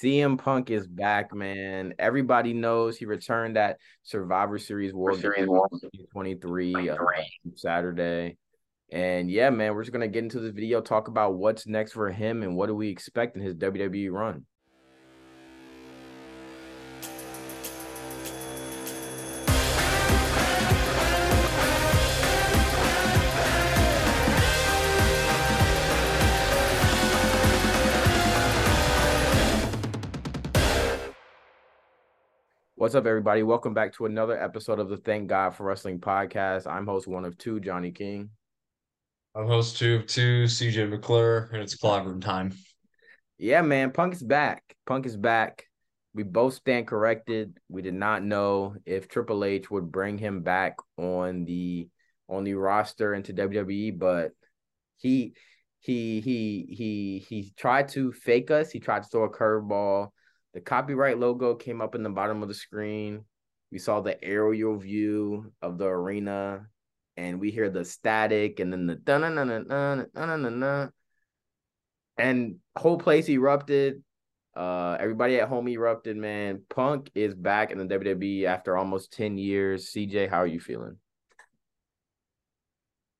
CM 0.00 0.38
Punk 0.38 0.70
is 0.70 0.86
back, 0.86 1.34
man. 1.34 1.92
Everybody 1.98 2.54
knows 2.54 2.96
he 2.96 3.04
returned 3.04 3.58
at 3.58 3.78
Survivor 4.02 4.58
Series 4.58 4.94
War 4.94 5.14
Series 5.14 5.44
2023 5.44 6.88
uh, 6.88 6.96
Saturday. 7.54 8.36
And 8.90 9.30
yeah, 9.30 9.50
man, 9.50 9.74
we're 9.74 9.82
just 9.82 9.92
gonna 9.92 10.08
get 10.08 10.24
into 10.24 10.40
this 10.40 10.52
video, 10.52 10.80
talk 10.80 11.08
about 11.08 11.34
what's 11.34 11.66
next 11.66 11.92
for 11.92 12.10
him 12.10 12.42
and 12.42 12.56
what 12.56 12.68
do 12.68 12.74
we 12.74 12.88
expect 12.88 13.36
in 13.36 13.42
his 13.42 13.54
WWE 13.56 14.10
run. 14.10 14.46
What's 32.80 32.94
up, 32.94 33.04
everybody? 33.04 33.42
Welcome 33.42 33.74
back 33.74 33.92
to 33.96 34.06
another 34.06 34.42
episode 34.42 34.78
of 34.78 34.88
the 34.88 34.96
Thank 34.96 35.28
God 35.28 35.50
for 35.50 35.64
Wrestling 35.64 36.00
podcast. 36.00 36.66
I'm 36.66 36.86
host 36.86 37.06
one 37.06 37.26
of 37.26 37.36
two, 37.36 37.60
Johnny 37.60 37.90
King. 37.90 38.30
I'm 39.34 39.46
host 39.46 39.76
two 39.76 39.96
of 39.96 40.06
two, 40.06 40.44
CJ 40.44 40.88
McClure, 40.88 41.50
and 41.52 41.62
it's 41.62 41.76
clobbering 41.76 42.22
time. 42.22 42.54
Yeah, 43.36 43.60
man, 43.60 43.90
Punk 43.90 44.14
is 44.14 44.22
back. 44.22 44.62
Punk 44.86 45.04
is 45.04 45.14
back. 45.14 45.66
We 46.14 46.22
both 46.22 46.54
stand 46.54 46.86
corrected. 46.86 47.58
We 47.68 47.82
did 47.82 47.92
not 47.92 48.24
know 48.24 48.76
if 48.86 49.08
Triple 49.08 49.44
H 49.44 49.70
would 49.70 49.92
bring 49.92 50.16
him 50.16 50.40
back 50.40 50.76
on 50.96 51.44
the 51.44 51.86
on 52.30 52.44
the 52.44 52.54
roster 52.54 53.12
into 53.12 53.34
WWE, 53.34 53.98
but 53.98 54.30
he 54.96 55.34
he 55.80 56.22
he 56.22 56.66
he 56.70 57.26
he 57.28 57.52
tried 57.58 57.88
to 57.88 58.10
fake 58.10 58.50
us. 58.50 58.70
He 58.70 58.80
tried 58.80 59.02
to 59.02 59.08
throw 59.10 59.24
a 59.24 59.30
curveball 59.30 60.12
the 60.54 60.60
copyright 60.60 61.18
logo 61.18 61.54
came 61.54 61.80
up 61.80 61.94
in 61.94 62.02
the 62.02 62.10
bottom 62.10 62.42
of 62.42 62.48
the 62.48 62.54
screen. 62.54 63.24
We 63.70 63.78
saw 63.78 64.00
the 64.00 64.22
aerial 64.22 64.76
view 64.76 65.52
of 65.62 65.78
the 65.78 65.86
arena, 65.86 66.66
and 67.16 67.40
we 67.40 67.50
hear 67.50 67.70
the 67.70 67.84
static, 67.84 68.58
and 68.58 68.72
then 68.72 68.86
the 68.86 68.96
dun 68.96 69.20
dun 69.20 69.36
dun 69.36 69.48
dun 69.48 70.06
dun 70.14 70.42
dun 70.42 70.60
dun, 70.60 70.92
and 72.18 72.56
whole 72.76 72.98
place 72.98 73.28
erupted. 73.28 74.02
Uh, 74.56 74.96
everybody 74.98 75.38
at 75.38 75.48
home 75.48 75.68
erupted. 75.68 76.16
Man, 76.16 76.62
Punk 76.68 77.10
is 77.14 77.34
back 77.34 77.70
in 77.70 77.78
the 77.78 77.84
WWE 77.84 78.44
after 78.44 78.76
almost 78.76 79.12
ten 79.12 79.38
years. 79.38 79.90
CJ, 79.90 80.28
how 80.28 80.38
are 80.38 80.46
you 80.46 80.60
feeling? 80.60 80.96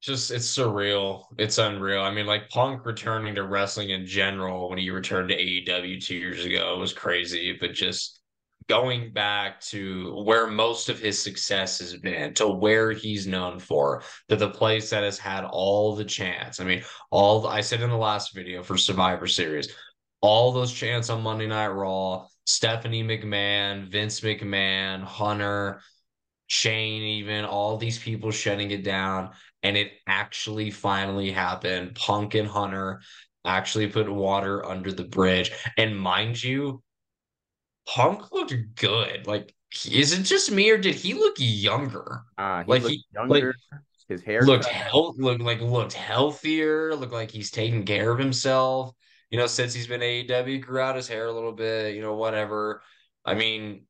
Just 0.00 0.30
it's 0.30 0.56
surreal. 0.56 1.24
It's 1.38 1.58
unreal. 1.58 2.02
I 2.02 2.10
mean, 2.10 2.26
like 2.26 2.48
Punk 2.48 2.86
returning 2.86 3.34
to 3.34 3.44
wrestling 3.44 3.90
in 3.90 4.06
general 4.06 4.68
when 4.68 4.78
he 4.78 4.90
returned 4.90 5.28
to 5.28 5.36
AEW 5.36 6.02
two 6.02 6.16
years 6.16 6.44
ago 6.44 6.78
was 6.78 6.92
crazy, 6.92 7.56
but 7.60 7.74
just 7.74 8.20
going 8.68 9.12
back 9.12 9.60
to 9.60 10.22
where 10.24 10.46
most 10.46 10.88
of 10.88 10.98
his 10.98 11.20
success 11.20 11.80
has 11.80 11.96
been, 11.96 12.32
to 12.34 12.46
where 12.46 12.92
he's 12.92 13.26
known 13.26 13.58
for, 13.58 14.02
to 14.28 14.36
the 14.36 14.48
place 14.48 14.90
that 14.90 15.02
has 15.02 15.18
had 15.18 15.44
all 15.44 15.96
the 15.96 16.04
chance. 16.04 16.60
I 16.60 16.64
mean, 16.64 16.82
all 17.10 17.46
I 17.46 17.60
said 17.60 17.80
in 17.80 17.90
the 17.90 17.96
last 17.96 18.34
video 18.34 18.62
for 18.62 18.76
Survivor 18.76 19.26
Series, 19.26 19.74
all 20.20 20.52
those 20.52 20.72
chants 20.72 21.10
on 21.10 21.22
Monday 21.22 21.46
Night 21.46 21.68
Raw, 21.68 22.26
Stephanie 22.46 23.02
McMahon, 23.02 23.90
Vince 23.90 24.20
McMahon, 24.20 25.02
Hunter, 25.02 25.80
Shane, 26.46 27.02
even 27.02 27.44
all 27.44 27.76
these 27.76 27.98
people 27.98 28.30
shutting 28.30 28.70
it 28.70 28.82
down 28.82 29.30
and 29.62 29.76
it 29.76 29.92
actually 30.06 30.70
finally 30.70 31.30
happened. 31.30 31.94
Punk 31.94 32.34
and 32.34 32.48
Hunter 32.48 33.00
actually 33.44 33.88
put 33.88 34.10
water 34.10 34.64
under 34.64 34.92
the 34.92 35.04
bridge. 35.04 35.52
And 35.76 35.98
mind 35.98 36.42
you, 36.42 36.82
Punk 37.86 38.32
looked 38.32 38.54
good. 38.76 39.26
Like, 39.26 39.54
is 39.90 40.12
it 40.12 40.22
just 40.22 40.50
me 40.50 40.70
or 40.70 40.78
did 40.78 40.94
he 40.94 41.14
look 41.14 41.36
younger? 41.38 42.22
Uh, 42.36 42.64
he 42.64 42.70
like 42.70 42.82
he 42.82 43.04
younger. 43.12 43.54
Like, 43.72 43.80
his 44.08 44.22
hair 44.22 44.42
looked 44.42 44.64
health 44.64 45.16
looked 45.18 45.42
like 45.42 45.60
looked 45.60 45.92
healthier. 45.92 46.94
Looked 46.96 47.12
like 47.12 47.30
he's 47.30 47.50
taking 47.50 47.84
care 47.84 48.10
of 48.10 48.18
himself. 48.18 48.92
You 49.30 49.38
know, 49.38 49.46
since 49.46 49.72
he's 49.72 49.86
been 49.86 50.00
AEW, 50.00 50.60
grew 50.60 50.80
out 50.80 50.96
his 50.96 51.06
hair 51.06 51.26
a 51.26 51.32
little 51.32 51.52
bit. 51.52 51.94
You 51.94 52.02
know, 52.02 52.14
whatever. 52.14 52.82
I 53.24 53.34
mean, 53.34 53.86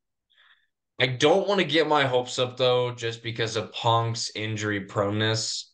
I 1.00 1.06
don't 1.06 1.48
want 1.48 1.60
to 1.60 1.66
get 1.66 1.88
my 1.88 2.04
hopes 2.04 2.38
up 2.38 2.58
though, 2.58 2.92
just 2.92 3.22
because 3.22 3.56
of 3.56 3.72
Punk's 3.72 4.30
injury 4.34 4.86
proneness. 4.86 5.64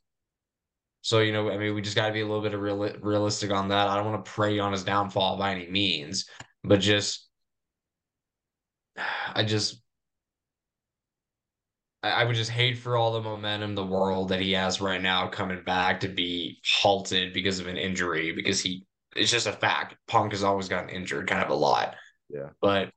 So 1.02 1.18
you 1.18 1.32
know, 1.32 1.50
I 1.50 1.58
mean, 1.58 1.74
we 1.74 1.82
just 1.82 1.96
got 1.96 2.06
to 2.06 2.12
be 2.12 2.20
a 2.20 2.26
little 2.26 2.42
bit 2.42 2.54
of 2.54 2.60
real, 2.60 2.78
realistic 3.00 3.50
on 3.50 3.68
that. 3.68 3.88
I 3.88 3.96
don't 3.96 4.10
want 4.10 4.24
to 4.24 4.30
prey 4.30 4.58
on 4.60 4.72
his 4.72 4.84
downfall 4.84 5.36
by 5.36 5.52
any 5.52 5.68
means, 5.68 6.26
but 6.62 6.80
just, 6.80 7.28
I 9.34 9.42
just, 9.42 9.82
I, 12.02 12.10
I 12.10 12.24
would 12.24 12.36
just 12.36 12.50
hate 12.50 12.78
for 12.78 12.96
all 12.96 13.12
the 13.12 13.20
momentum 13.20 13.74
the 13.74 13.84
world 13.84 14.28
that 14.28 14.40
he 14.40 14.52
has 14.52 14.80
right 14.80 15.02
now 15.02 15.28
coming 15.28 15.62
back 15.64 16.00
to 16.00 16.08
be 16.08 16.60
halted 16.80 17.32
because 17.32 17.58
of 17.60 17.66
an 17.66 17.76
injury. 17.76 18.32
Because 18.32 18.60
he, 18.60 18.84
it's 19.14 19.30
just 19.30 19.46
a 19.46 19.52
fact. 19.52 19.96
Punk 20.06 20.32
has 20.32 20.44
always 20.44 20.68
gotten 20.68 20.90
injured, 20.90 21.28
kind 21.28 21.42
of 21.42 21.50
a 21.50 21.54
lot. 21.54 21.94
Yeah, 22.28 22.50
but 22.60 22.90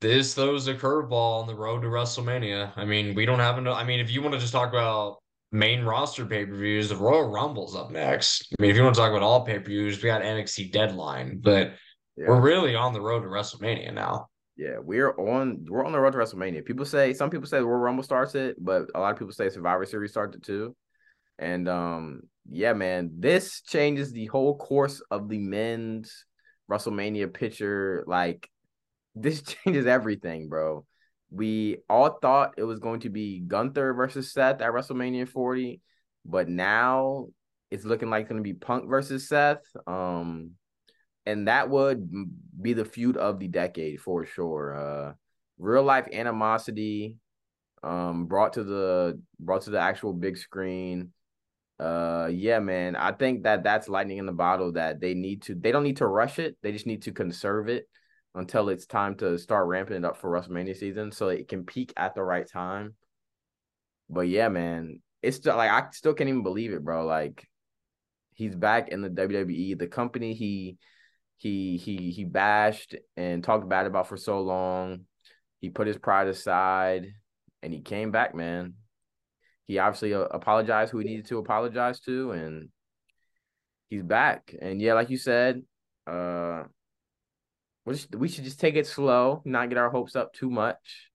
this 0.00 0.34
throws 0.34 0.68
a 0.68 0.74
curveball 0.74 1.40
on 1.40 1.46
the 1.46 1.54
road 1.54 1.82
to 1.82 1.88
WrestleMania. 1.88 2.72
I 2.76 2.84
mean, 2.84 3.14
we 3.14 3.26
don't 3.26 3.38
have 3.38 3.58
enough. 3.58 3.76
I 3.76 3.84
mean, 3.84 4.00
if 4.00 4.10
you 4.10 4.22
want 4.22 4.34
to 4.34 4.40
just 4.40 4.52
talk 4.52 4.68
about 4.68 5.18
main 5.52 5.82
roster 5.82 6.26
pay 6.26 6.44
per 6.44 6.54
views, 6.54 6.88
the 6.88 6.96
Royal 6.96 7.30
Rumble's 7.30 7.74
up 7.74 7.90
next. 7.90 8.52
I 8.58 8.62
mean, 8.62 8.70
if 8.70 8.76
you 8.76 8.82
want 8.82 8.94
to 8.94 9.00
talk 9.00 9.10
about 9.10 9.22
all 9.22 9.44
pay 9.44 9.58
per 9.58 9.64
views, 9.64 10.02
we 10.02 10.08
got 10.08 10.22
NXT 10.22 10.72
Deadline, 10.72 11.40
but 11.42 11.72
yeah. 12.16 12.28
we're 12.28 12.40
really 12.40 12.74
on 12.74 12.92
the 12.92 13.00
road 13.00 13.22
to 13.22 13.28
WrestleMania 13.28 13.92
now. 13.92 14.28
Yeah, 14.56 14.78
we're 14.82 15.12
on 15.12 15.66
we're 15.68 15.84
on 15.84 15.92
the 15.92 16.00
road 16.00 16.12
to 16.12 16.18
WrestleMania. 16.18 16.64
People 16.64 16.86
say 16.86 17.12
some 17.12 17.30
people 17.30 17.46
say 17.46 17.58
the 17.58 17.66
Royal 17.66 17.80
Rumble 17.80 18.02
starts 18.02 18.34
it, 18.34 18.56
but 18.58 18.86
a 18.94 19.00
lot 19.00 19.12
of 19.12 19.18
people 19.18 19.32
say 19.32 19.50
Survivor 19.50 19.84
Series 19.84 20.10
starts 20.10 20.36
it 20.36 20.42
too. 20.42 20.74
And 21.38 21.68
um, 21.68 22.22
yeah, 22.50 22.72
man, 22.72 23.10
this 23.18 23.60
changes 23.60 24.12
the 24.12 24.26
whole 24.26 24.56
course 24.56 25.02
of 25.10 25.28
the 25.28 25.38
men's 25.38 26.24
WrestleMania 26.70 27.32
picture. 27.32 28.04
Like 28.06 28.48
this 29.16 29.42
changes 29.64 29.86
everything, 29.86 30.48
bro. 30.48 30.84
We 31.30 31.78
all 31.88 32.18
thought 32.22 32.54
it 32.56 32.62
was 32.62 32.78
going 32.78 33.00
to 33.00 33.10
be 33.10 33.40
Gunther 33.40 33.94
versus 33.94 34.32
Seth 34.32 34.60
at 34.60 34.70
WrestleMania 34.70 35.28
40, 35.28 35.80
but 36.24 36.48
now 36.48 37.26
it's 37.70 37.84
looking 37.84 38.10
like 38.10 38.22
it's 38.22 38.28
going 38.30 38.42
to 38.42 38.48
be 38.48 38.54
Punk 38.54 38.88
versus 38.88 39.28
Seth. 39.28 39.64
Um, 39.88 40.52
and 41.24 41.48
that 41.48 41.68
would 41.68 42.08
be 42.62 42.74
the 42.74 42.84
feud 42.84 43.16
of 43.16 43.40
the 43.40 43.48
decade 43.48 44.00
for 44.00 44.24
sure. 44.24 44.76
Uh, 44.76 45.12
real 45.58 45.82
life 45.82 46.06
animosity, 46.12 47.16
um, 47.82 48.26
brought 48.26 48.52
to 48.52 48.62
the 48.62 49.20
brought 49.40 49.62
to 49.62 49.70
the 49.70 49.80
actual 49.80 50.12
big 50.12 50.36
screen. 50.36 51.12
Uh, 51.80 52.28
yeah, 52.32 52.60
man, 52.60 52.94
I 52.94 53.10
think 53.12 53.42
that 53.42 53.64
that's 53.64 53.88
lightning 53.88 54.18
in 54.18 54.26
the 54.26 54.32
bottle. 54.32 54.72
That 54.72 55.00
they 55.00 55.14
need 55.14 55.42
to. 55.42 55.56
They 55.56 55.72
don't 55.72 55.82
need 55.82 55.98
to 55.98 56.06
rush 56.06 56.38
it. 56.38 56.56
They 56.62 56.70
just 56.70 56.86
need 56.86 57.02
to 57.02 57.12
conserve 57.12 57.68
it 57.68 57.88
until 58.36 58.68
it's 58.68 58.86
time 58.86 59.16
to 59.16 59.38
start 59.38 59.66
ramping 59.66 59.96
it 59.96 60.04
up 60.04 60.18
for 60.18 60.30
WrestleMania 60.30 60.76
season 60.76 61.10
so 61.10 61.28
it 61.28 61.48
can 61.48 61.64
peak 61.64 61.92
at 61.96 62.14
the 62.14 62.22
right 62.22 62.46
time. 62.48 62.94
But 64.10 64.28
yeah, 64.28 64.48
man, 64.48 65.00
it's 65.22 65.38
still 65.38 65.56
like 65.56 65.70
I 65.70 65.88
still 65.90 66.14
can't 66.14 66.28
even 66.28 66.42
believe 66.42 66.72
it, 66.72 66.84
bro. 66.84 67.06
Like 67.06 67.48
he's 68.34 68.54
back 68.54 68.90
in 68.90 69.00
the 69.00 69.08
WWE, 69.08 69.78
the 69.78 69.86
company 69.86 70.34
he 70.34 70.76
he 71.38 71.78
he 71.78 72.10
he 72.10 72.24
bashed 72.24 72.94
and 73.16 73.42
talked 73.42 73.68
bad 73.68 73.86
about 73.86 74.06
for 74.06 74.18
so 74.18 74.40
long. 74.42 75.00
He 75.60 75.70
put 75.70 75.86
his 75.86 75.96
pride 75.96 76.28
aside 76.28 77.06
and 77.62 77.72
he 77.72 77.80
came 77.80 78.10
back, 78.10 78.34
man. 78.34 78.74
He 79.66 79.78
obviously 79.78 80.14
uh, 80.14 80.20
apologized 80.20 80.92
who 80.92 80.98
he 80.98 81.06
needed 81.06 81.26
to 81.28 81.38
apologize 81.38 82.00
to 82.00 82.32
and 82.32 82.68
he's 83.88 84.02
back. 84.02 84.54
And 84.60 84.80
yeah, 84.80 84.92
like 84.92 85.08
you 85.08 85.16
said, 85.16 85.62
uh 86.06 86.64
we 87.86 88.28
should 88.28 88.44
just 88.44 88.60
take 88.60 88.74
it 88.74 88.86
slow, 88.86 89.42
not 89.44 89.68
get 89.68 89.78
our 89.78 89.90
hopes 89.90 90.16
up 90.16 90.32
too 90.32 90.50
much. 90.50 91.10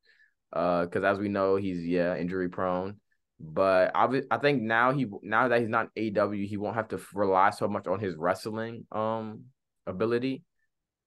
Uh, 0.54 0.84
because 0.86 1.04
as 1.04 1.18
we 1.18 1.30
know, 1.30 1.56
he's 1.56 1.86
yeah 1.86 2.16
injury 2.18 2.50
prone. 2.50 2.98
But 3.40 3.92
I, 3.96 4.22
I 4.30 4.38
think 4.38 4.62
now 4.62 4.92
he 4.92 5.06
now 5.24 5.48
that 5.48 5.60
he's 5.60 5.70
not 5.70 5.94
AEW, 5.98 6.48
he 6.48 6.58
won't 6.58 6.76
have 6.76 6.90
to 6.90 7.00
rely 7.14 7.50
so 7.50 7.68
much 7.68 7.88
on 7.88 8.00
his 8.00 8.16
wrestling 8.16 8.86
um 8.92 9.46
ability, 9.88 10.44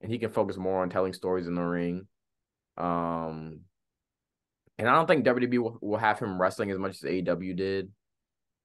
and 0.00 0.10
he 0.10 0.18
can 0.18 0.30
focus 0.30 0.56
more 0.56 0.82
on 0.82 0.90
telling 0.90 1.12
stories 1.12 1.46
in 1.46 1.54
the 1.54 1.62
ring. 1.62 2.06
Um, 2.76 3.60
and 4.78 4.88
I 4.88 4.94
don't 4.94 5.06
think 5.06 5.24
WWE 5.24 5.58
will, 5.58 5.78
will 5.80 5.98
have 5.98 6.18
him 6.18 6.40
wrestling 6.40 6.70
as 6.70 6.78
much 6.78 6.92
as 6.92 7.02
AEW 7.02 7.56
did. 7.56 7.90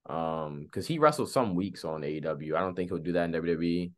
Um, 0.10 0.64
because 0.64 0.88
he 0.88 0.98
wrestled 0.98 1.30
some 1.30 1.54
weeks 1.54 1.86
on 1.86 2.02
AEW. 2.02 2.56
I 2.56 2.62
don't 2.62 2.76
think 2.76 2.90
he'll 2.90 2.98
do 2.98 3.12
that 3.12 3.26
in 3.26 3.32
WWE. 3.34 3.92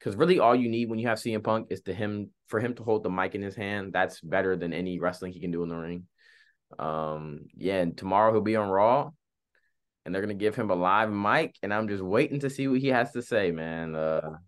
Because 0.00 0.16
really, 0.16 0.38
all 0.38 0.56
you 0.56 0.70
need 0.70 0.88
when 0.88 0.98
you 0.98 1.08
have 1.08 1.18
CM 1.18 1.44
Punk 1.44 1.66
is 1.70 1.82
to 1.82 1.94
him 1.94 2.30
for 2.48 2.58
him 2.58 2.74
to 2.74 2.82
hold 2.82 3.02
the 3.02 3.10
mic 3.10 3.34
in 3.34 3.42
his 3.42 3.54
hand. 3.54 3.92
That's 3.92 4.20
better 4.20 4.56
than 4.56 4.72
any 4.72 4.98
wrestling 4.98 5.32
he 5.32 5.40
can 5.40 5.50
do 5.50 5.62
in 5.62 5.68
the 5.68 5.76
ring. 5.76 6.06
Um, 6.78 7.46
yeah, 7.56 7.80
and 7.80 7.96
tomorrow 7.96 8.32
he'll 8.32 8.40
be 8.40 8.56
on 8.56 8.70
Raw, 8.70 9.10
and 10.04 10.14
they're 10.14 10.22
gonna 10.22 10.34
give 10.34 10.56
him 10.56 10.70
a 10.70 10.74
live 10.74 11.12
mic, 11.12 11.56
and 11.62 11.72
I'm 11.72 11.88
just 11.88 12.02
waiting 12.02 12.40
to 12.40 12.50
see 12.50 12.66
what 12.66 12.80
he 12.80 12.88
has 12.88 13.12
to 13.12 13.22
say, 13.22 13.50
man. 13.50 13.94
Uh, 13.94 14.38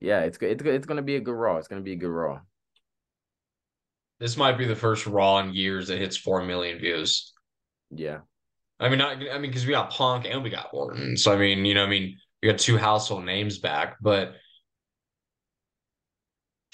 Yeah, 0.00 0.20
it's 0.20 0.38
good. 0.38 0.52
It's 0.52 0.62
good. 0.62 0.74
It's 0.74 0.86
gonna 0.86 1.02
be 1.02 1.16
a 1.16 1.20
good 1.20 1.34
Raw. 1.34 1.58
It's 1.58 1.68
gonna 1.68 1.82
be 1.82 1.92
a 1.92 1.96
good 1.96 2.08
Raw. 2.08 2.40
This 4.18 4.36
might 4.36 4.56
be 4.56 4.66
the 4.66 4.76
first 4.76 5.06
Raw 5.06 5.38
in 5.38 5.52
years 5.52 5.88
that 5.88 5.98
hits 5.98 6.16
four 6.16 6.42
million 6.42 6.78
views. 6.78 7.32
Yeah. 7.90 8.20
I 8.78 8.88
mean, 8.88 8.98
not. 8.98 9.16
I 9.16 9.38
mean, 9.38 9.50
because 9.50 9.66
we 9.66 9.72
got 9.72 9.90
Punk 9.90 10.24
and 10.26 10.42
we 10.42 10.48
got 10.48 10.70
Orton. 10.72 11.16
So 11.18 11.32
I 11.32 11.36
mean, 11.36 11.66
you 11.66 11.74
know, 11.74 11.84
I 11.84 11.88
mean, 11.88 12.16
we 12.42 12.50
got 12.50 12.58
two 12.58 12.76
household 12.76 13.24
names 13.24 13.58
back, 13.58 13.96
but 14.00 14.34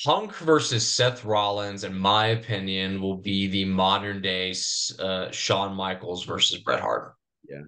Punk 0.05 0.35
versus 0.37 0.87
Seth 0.87 1.25
Rollins, 1.25 1.83
in 1.85 1.97
my 1.99 2.29
opinion, 2.29 3.01
will 3.01 3.17
be 3.17 3.47
the 3.47 3.65
modern 3.65 4.21
day 4.21 4.55
uh, 4.99 5.31
Shawn 5.31 5.75
Michaels 5.75 6.25
versus 6.25 6.59
Bret 6.59 6.81
Hart. 6.81 7.15
Yeah. 7.49 7.63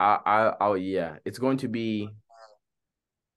I, 0.00 0.18
I, 0.26 0.52
oh 0.60 0.74
yeah, 0.74 1.16
it's 1.24 1.38
going 1.38 1.58
to 1.58 1.68
be 1.68 2.08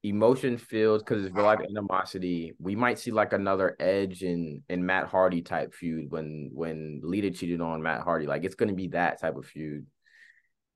emotion 0.03 0.57
filled 0.57 1.01
because 1.01 1.25
it's 1.25 1.35
real 1.35 1.49
animosity. 1.49 2.53
We 2.59 2.75
might 2.75 2.99
see 2.99 3.11
like 3.11 3.33
another 3.33 3.75
Edge 3.79 4.23
and 4.23 4.61
and 4.69 4.85
Matt 4.85 5.07
Hardy 5.07 5.41
type 5.41 5.73
feud 5.73 6.11
when 6.11 6.49
when 6.53 7.01
Lita 7.03 7.31
cheated 7.31 7.61
on 7.61 7.81
Matt 7.81 8.01
Hardy. 8.01 8.25
Like 8.25 8.43
it's 8.43 8.55
going 8.55 8.69
to 8.69 8.75
be 8.75 8.87
that 8.87 9.21
type 9.21 9.37
of 9.37 9.45
feud. 9.45 9.85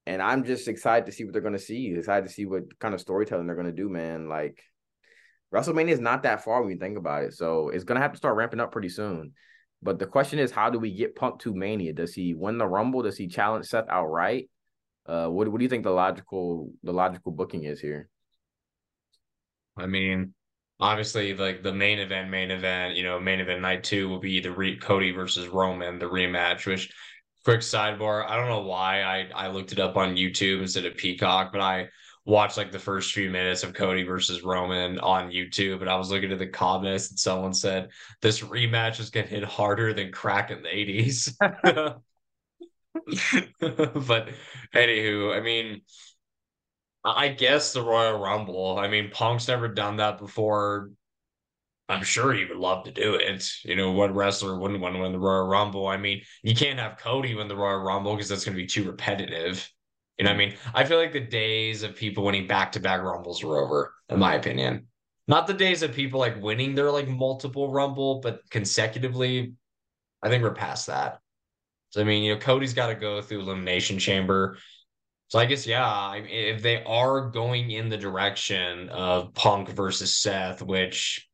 And 0.05 0.21
I'm 0.21 0.43
just 0.43 0.67
excited 0.67 1.05
to 1.05 1.11
see 1.11 1.23
what 1.23 1.33
they're 1.33 1.41
to 1.41 1.59
see. 1.59 1.93
Excited 1.95 2.27
to 2.27 2.33
see 2.33 2.45
what 2.45 2.77
kind 2.79 2.93
of 2.93 3.01
storytelling 3.01 3.47
they're 3.47 3.55
to 3.55 3.71
do, 3.71 3.89
man. 3.89 4.27
Like 4.27 4.61
WrestleMania 5.53 5.91
is 5.91 5.99
not 5.99 6.23
that 6.23 6.43
far 6.43 6.61
when 6.61 6.71
you 6.71 6.77
think 6.77 6.97
about 6.97 7.23
it. 7.23 7.33
So 7.33 7.69
it's 7.69 7.83
gonna 7.83 8.01
have 8.01 8.11
to 8.11 8.17
start 8.17 8.35
ramping 8.35 8.59
up 8.59 8.71
pretty 8.71 8.89
soon. 8.89 9.33
But 9.81 9.99
the 9.99 10.07
question 10.07 10.39
is, 10.39 10.51
how 10.51 10.69
do 10.69 10.79
we 10.79 10.93
get 10.93 11.15
Punk 11.15 11.39
to 11.41 11.53
Mania? 11.53 11.93
Does 11.93 12.13
he 12.13 12.33
win 12.33 12.57
the 12.57 12.65
Rumble? 12.65 13.03
Does 13.03 13.17
he 13.17 13.27
challenge 13.27 13.65
Seth 13.65 13.89
outright? 13.89 14.49
Uh, 15.05 15.27
what 15.27 15.47
what 15.49 15.59
do 15.59 15.63
you 15.63 15.69
think 15.69 15.83
the 15.83 15.91
logical 15.91 16.71
the 16.83 16.93
logical 16.93 17.31
booking 17.31 17.65
is 17.65 17.79
here? 17.79 18.09
I 19.75 19.87
mean, 19.87 20.33
obviously, 20.79 21.35
like 21.35 21.63
the 21.63 21.73
main 21.73 21.99
event, 21.99 22.29
main 22.29 22.51
event, 22.51 22.95
you 22.95 23.03
know, 23.03 23.19
main 23.19 23.39
event 23.39 23.61
night 23.61 23.83
two 23.83 24.07
will 24.07 24.19
be 24.19 24.39
the 24.39 24.51
re- 24.51 24.77
Cody 24.77 25.11
versus 25.11 25.47
Roman, 25.47 25.99
the 25.99 26.05
rematch. 26.05 26.65
Which, 26.65 26.93
quick 27.43 27.61
sidebar, 27.61 28.29
I 28.29 28.35
don't 28.35 28.49
know 28.49 28.61
why 28.61 29.01
I 29.01 29.29
I 29.35 29.47
looked 29.47 29.71
it 29.71 29.79
up 29.79 29.97
on 29.97 30.15
YouTube 30.15 30.61
instead 30.61 30.85
of 30.85 30.95
Peacock, 30.95 31.51
but 31.51 31.61
I 31.61 31.89
watched 32.25 32.57
like 32.57 32.71
the 32.71 32.79
first 32.79 33.13
few 33.13 33.29
minutes 33.29 33.63
of 33.63 33.73
Cody 33.73 34.03
versus 34.03 34.43
Roman 34.43 34.99
on 34.99 35.31
YouTube, 35.31 35.81
and 35.81 35.89
I 35.89 35.97
was 35.97 36.09
looking 36.09 36.31
at 36.31 36.39
the 36.39 36.47
comments, 36.47 37.09
and 37.09 37.19
someone 37.19 37.53
said 37.53 37.89
this 38.21 38.41
rematch 38.41 38.99
is 38.99 39.09
gonna 39.09 39.27
hit 39.27 39.43
harder 39.43 39.93
than 39.93 40.11
crack 40.11 40.51
in 40.51 40.63
the 40.63 40.69
80s. 40.69 41.35
but 44.07 44.29
anywho, 44.73 45.35
I 45.35 45.41
mean, 45.41 45.81
I 47.03 47.29
guess 47.29 47.73
the 47.73 47.81
Royal 47.81 48.19
Rumble. 48.19 48.77
I 48.77 48.87
mean, 48.87 49.09
Punk's 49.11 49.47
never 49.47 49.67
done 49.67 49.97
that 49.97 50.19
before. 50.19 50.91
I'm 51.89 52.03
sure 52.03 52.33
he 52.33 52.45
would 52.45 52.57
love 52.57 52.85
to 52.85 52.91
do 52.91 53.15
it. 53.15 53.47
You 53.63 53.75
know, 53.75 53.91
what 53.91 54.15
wrestler 54.15 54.57
wouldn't 54.57 54.79
want 54.79 54.95
to 54.95 55.01
win 55.01 55.11
the 55.11 55.19
Royal 55.19 55.47
Rumble? 55.47 55.87
I 55.87 55.97
mean, 55.97 56.21
you 56.41 56.55
can't 56.55 56.79
have 56.79 56.97
Cody 56.97 57.35
win 57.35 57.47
the 57.47 57.55
Royal 57.55 57.79
Rumble 57.79 58.15
because 58.15 58.29
that's 58.29 58.45
going 58.45 58.55
to 58.55 58.61
be 58.61 58.67
too 58.67 58.83
repetitive. 58.85 59.69
You 60.17 60.25
know 60.25 60.31
I 60.31 60.37
mean? 60.37 60.53
I 60.73 60.85
feel 60.85 60.97
like 60.97 61.11
the 61.11 61.19
days 61.19 61.83
of 61.83 61.95
people 61.95 62.23
winning 62.23 62.47
back 62.47 62.71
to 62.73 62.79
back 62.79 63.01
rumbles 63.01 63.43
are 63.43 63.57
over, 63.57 63.93
in 64.09 64.19
my 64.19 64.35
opinion. 64.35 64.87
Not 65.27 65.47
the 65.47 65.53
days 65.53 65.83
of 65.83 65.93
people 65.93 66.19
like 66.19 66.41
winning 66.41 66.75
their 66.75 66.91
like 66.91 67.07
multiple 67.07 67.71
rumble, 67.71 68.19
but 68.21 68.41
consecutively. 68.49 69.53
I 70.21 70.29
think 70.29 70.43
we're 70.43 70.53
past 70.53 70.87
that. 70.87 71.19
So 71.89 72.01
I 72.01 72.03
mean, 72.03 72.23
you 72.23 72.33
know, 72.33 72.39
Cody's 72.39 72.73
got 72.73 72.87
to 72.87 72.95
go 72.95 73.21
through 73.21 73.41
elimination 73.41 73.99
chamber. 73.99 74.57
So 75.27 75.39
I 75.39 75.45
guess 75.45 75.65
yeah, 75.65 76.13
if 76.15 76.61
they 76.61 76.83
are 76.83 77.29
going 77.29 77.71
in 77.71 77.89
the 77.89 77.97
direction 77.97 78.89
of 78.89 79.33
Punk 79.33 79.69
versus 79.69 80.15
Seth, 80.15 80.61
which 80.61 81.27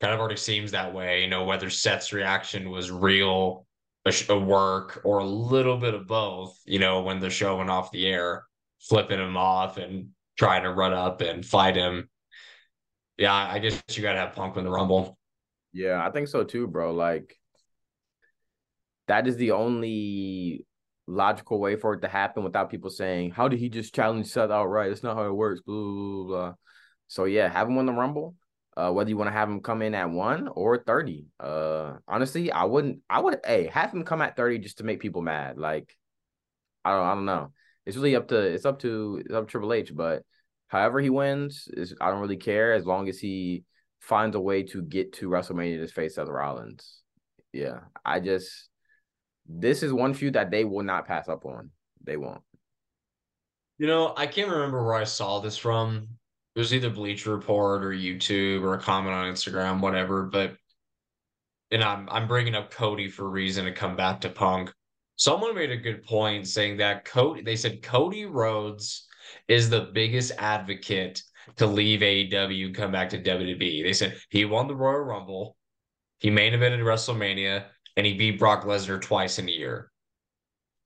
kind 0.00 0.12
of 0.12 0.20
already 0.20 0.36
seems 0.36 0.72
that 0.72 0.92
way, 0.92 1.22
you 1.22 1.28
know, 1.28 1.44
whether 1.44 1.70
Seth's 1.70 2.12
reaction 2.12 2.70
was 2.70 2.90
real 2.90 3.66
a, 4.04 4.12
a 4.28 4.38
work 4.38 5.00
or 5.04 5.18
a 5.18 5.24
little 5.24 5.78
bit 5.78 5.94
of 5.94 6.06
both, 6.06 6.58
you 6.66 6.78
know, 6.78 7.02
when 7.02 7.20
they're 7.20 7.30
showing 7.30 7.70
off 7.70 7.90
the 7.90 8.06
air, 8.06 8.44
flipping 8.80 9.18
him 9.18 9.36
off 9.36 9.78
and 9.78 10.08
trying 10.36 10.62
to 10.62 10.72
run 10.72 10.92
up 10.92 11.20
and 11.20 11.44
fight 11.44 11.76
him. 11.76 12.08
Yeah, 13.16 13.34
I 13.34 13.58
guess 13.60 13.82
you 13.90 14.02
got 14.02 14.14
to 14.14 14.18
have 14.18 14.34
Punk 14.34 14.56
win 14.56 14.64
the 14.64 14.70
Rumble. 14.70 15.16
Yeah, 15.72 16.04
I 16.04 16.10
think 16.10 16.28
so 16.28 16.44
too, 16.44 16.66
bro. 16.66 16.92
Like, 16.92 17.36
that 19.06 19.26
is 19.26 19.36
the 19.36 19.52
only 19.52 20.66
logical 21.06 21.60
way 21.60 21.76
for 21.76 21.94
it 21.94 22.00
to 22.00 22.08
happen 22.08 22.44
without 22.44 22.70
people 22.70 22.90
saying, 22.90 23.30
How 23.30 23.48
did 23.48 23.60
he 23.60 23.68
just 23.68 23.94
challenge 23.94 24.26
Seth 24.26 24.50
outright? 24.50 24.90
It's 24.90 25.02
not 25.02 25.16
how 25.16 25.26
it 25.26 25.32
works, 25.32 25.60
blah, 25.60 25.74
blah, 25.76 26.24
blah. 26.26 26.54
So, 27.06 27.24
yeah, 27.24 27.48
have 27.48 27.68
him 27.68 27.76
win 27.76 27.86
the 27.86 27.92
Rumble 27.92 28.34
uh, 28.76 28.90
whether 28.90 29.08
you 29.08 29.16
want 29.16 29.28
to 29.28 29.32
have 29.32 29.48
him 29.48 29.60
come 29.60 29.82
in 29.82 29.94
at 29.94 30.10
one 30.10 30.48
or 30.48 30.78
30. 30.78 31.26
Uh, 31.38 31.94
honestly, 32.08 32.50
I 32.50 32.64
wouldn't, 32.64 33.00
I 33.08 33.20
would, 33.20 33.40
hey, 33.44 33.66
have 33.66 33.92
him 33.92 34.04
come 34.04 34.20
at 34.20 34.36
30 34.36 34.58
just 34.58 34.78
to 34.78 34.84
make 34.84 35.00
people 35.00 35.22
mad. 35.22 35.58
Like, 35.58 35.96
I 36.84 36.90
don't, 36.90 37.06
I 37.06 37.14
don't 37.14 37.24
know. 37.24 37.52
It's 37.86 37.96
really 37.96 38.16
up 38.16 38.28
to, 38.28 38.36
it's 38.36 38.64
up 38.64 38.80
to, 38.80 39.22
it's 39.24 39.34
up 39.34 39.46
to 39.46 39.50
Triple 39.50 39.72
H, 39.72 39.94
but 39.94 40.22
however 40.68 41.00
he 41.00 41.10
wins, 41.10 41.68
is 41.72 41.94
I 42.00 42.10
don't 42.10 42.20
really 42.20 42.36
care 42.36 42.72
as 42.72 42.84
long 42.84 43.08
as 43.08 43.18
he 43.18 43.64
finds 44.00 44.34
a 44.34 44.40
way 44.40 44.64
to 44.64 44.82
get 44.82 45.12
to 45.14 45.28
WrestleMania 45.28 45.86
to 45.86 45.92
face 45.92 46.16
Seth 46.16 46.28
Rollins. 46.28 47.02
Yeah, 47.52 47.80
I 48.04 48.20
just, 48.20 48.68
this 49.46 49.82
is 49.82 49.92
one 49.92 50.14
feud 50.14 50.34
that 50.34 50.50
they 50.50 50.64
will 50.64 50.82
not 50.82 51.06
pass 51.06 51.28
up 51.28 51.44
on. 51.44 51.70
They 52.02 52.16
won't. 52.16 52.42
You 53.78 53.86
know, 53.86 54.14
I 54.16 54.26
can't 54.26 54.50
remember 54.50 54.84
where 54.84 54.94
I 54.94 55.04
saw 55.04 55.40
this 55.40 55.56
from 55.56 56.08
it 56.54 56.58
was 56.58 56.72
either 56.72 56.90
Bleacher 56.90 57.32
Report 57.32 57.84
or 57.84 57.90
YouTube 57.90 58.62
or 58.62 58.74
a 58.74 58.80
comment 58.80 59.14
on 59.14 59.32
Instagram, 59.32 59.80
whatever. 59.80 60.24
But 60.24 60.56
and 61.70 61.82
I'm 61.82 62.08
I'm 62.10 62.28
bringing 62.28 62.54
up 62.54 62.70
Cody 62.70 63.08
for 63.08 63.24
a 63.24 63.28
reason 63.28 63.64
to 63.64 63.72
come 63.72 63.96
back 63.96 64.20
to 64.20 64.30
Punk. 64.30 64.72
Someone 65.16 65.54
made 65.54 65.70
a 65.70 65.76
good 65.76 66.02
point 66.04 66.46
saying 66.46 66.78
that 66.78 67.04
Cody. 67.04 67.42
They 67.42 67.56
said 67.56 67.82
Cody 67.82 68.24
Rhodes 68.24 69.06
is 69.48 69.68
the 69.68 69.90
biggest 69.92 70.32
advocate 70.38 71.22
to 71.56 71.66
leave 71.66 72.00
AEW, 72.00 72.74
come 72.74 72.92
back 72.92 73.10
to 73.10 73.22
WWE. 73.22 73.82
They 73.82 73.92
said 73.92 74.18
he 74.30 74.44
won 74.44 74.66
the 74.66 74.74
Royal 74.74 75.00
Rumble, 75.00 75.56
he 76.18 76.30
main 76.30 76.52
evented 76.52 76.80
WrestleMania, 76.80 77.64
and 77.96 78.06
he 78.06 78.14
beat 78.14 78.38
Brock 78.38 78.64
Lesnar 78.64 79.00
twice 79.00 79.38
in 79.38 79.48
a 79.48 79.52
year. 79.52 79.90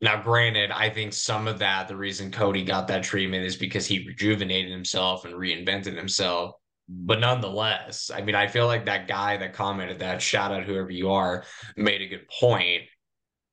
Now, 0.01 0.23
granted, 0.23 0.71
I 0.71 0.91
think 0.91 1.13
some 1.13 1.49
of 1.49 1.59
that, 1.59 1.89
the 1.89 1.97
reason 1.97 2.31
Cody 2.31 2.63
got 2.65 2.87
that 2.89 3.03
treatment 3.03 3.45
is 3.45 3.57
because 3.57 3.87
he 3.87 4.07
rejuvenated 4.07 4.71
himself 4.71 5.25
and 5.25 5.35
reinvented 5.35 5.97
himself. 5.97 6.55
But 6.89 7.21
nonetheless, 7.21 8.11
I 8.15 8.23
mean, 8.23 8.35
I 8.35 8.47
feel 8.47 8.67
like 8.67 8.87
that 8.87 9.09
guy 9.09 9.37
that 9.37 9.53
commented 9.55 9.99
that, 9.99 10.23
shout 10.23 10.53
out 10.53 10.65
whoever 10.65 10.91
you 10.91 11.11
are, 11.11 11.45
made 11.77 12.01
a 12.01 12.07
good 12.07 12.29
point 12.29 12.85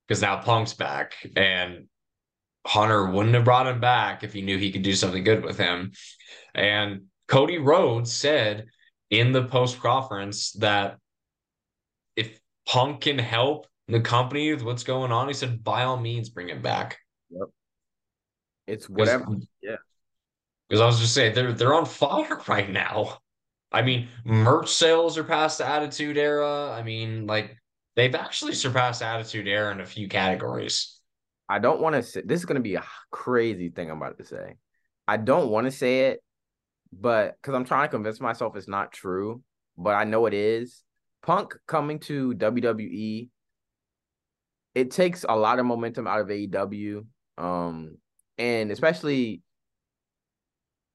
because 0.06 0.22
now 0.22 0.40
Punk's 0.40 0.72
back 0.72 1.14
and 1.36 1.88
Hunter 2.66 3.10
wouldn't 3.10 3.34
have 3.34 3.44
brought 3.44 3.66
him 3.66 3.80
back 3.80 4.22
if 4.22 4.32
he 4.32 4.42
knew 4.42 4.56
he 4.56 4.72
could 4.72 4.82
do 4.82 4.94
something 4.94 5.24
good 5.24 5.44
with 5.44 5.58
him. 5.58 5.92
And 6.54 7.06
Cody 7.28 7.58
Rhodes 7.58 8.12
said 8.12 8.66
in 9.10 9.32
the 9.32 9.44
post 9.44 9.80
conference 9.80 10.52
that 10.52 10.98
if 12.14 12.38
Punk 12.66 13.02
can 13.02 13.18
help 13.18 13.66
the 13.88 14.00
company 14.00 14.52
with 14.52 14.62
what's 14.62 14.84
going 14.84 15.12
on. 15.12 15.28
He 15.28 15.34
said, 15.34 15.62
by 15.62 15.84
all 15.84 15.96
means, 15.96 16.28
bring 16.28 16.48
it 16.48 16.62
back. 16.62 16.98
Yep. 17.30 17.48
It's 18.66 18.88
whatever. 18.88 19.26
Yeah. 19.62 19.76
Because 20.68 20.80
I 20.80 20.86
was 20.86 20.98
just 20.98 21.14
saying 21.14 21.34
they're 21.34 21.52
they're 21.52 21.74
on 21.74 21.86
fire 21.86 22.40
right 22.48 22.70
now. 22.70 23.18
I 23.72 23.82
mean, 23.82 24.08
merch 24.24 24.72
sales 24.72 25.18
are 25.18 25.24
past 25.24 25.58
the 25.58 25.66
attitude 25.66 26.16
era. 26.16 26.70
I 26.72 26.82
mean, 26.82 27.26
like 27.26 27.56
they've 27.94 28.14
actually 28.14 28.54
surpassed 28.54 29.02
attitude 29.02 29.46
era 29.46 29.72
in 29.72 29.80
a 29.80 29.86
few 29.86 30.08
categories. 30.08 31.00
I 31.48 31.58
don't 31.58 31.80
want 31.80 31.94
to 31.94 32.02
say 32.02 32.22
this 32.24 32.40
is 32.40 32.46
going 32.46 32.56
to 32.56 32.62
be 32.62 32.74
a 32.74 32.84
crazy 33.10 33.68
thing 33.68 33.90
I'm 33.90 33.98
about 33.98 34.18
to 34.18 34.24
say. 34.24 34.56
I 35.06 35.16
don't 35.16 35.50
want 35.50 35.66
to 35.66 35.70
say 35.70 36.06
it, 36.06 36.20
but 36.92 37.36
because 37.40 37.54
I'm 37.54 37.64
trying 37.64 37.84
to 37.84 37.90
convince 37.90 38.20
myself 38.20 38.56
it's 38.56 38.66
not 38.66 38.92
true, 38.92 39.42
but 39.78 39.94
I 39.94 40.04
know 40.04 40.26
it 40.26 40.34
is. 40.34 40.82
Punk 41.22 41.54
coming 41.66 41.98
to 42.00 42.34
WWE 42.34 43.28
it 44.76 44.90
takes 44.90 45.24
a 45.26 45.34
lot 45.34 45.58
of 45.58 45.64
momentum 45.64 46.06
out 46.06 46.20
of 46.20 46.26
AEW. 46.26 47.06
Um, 47.38 47.96
and 48.36 48.70
especially 48.70 49.40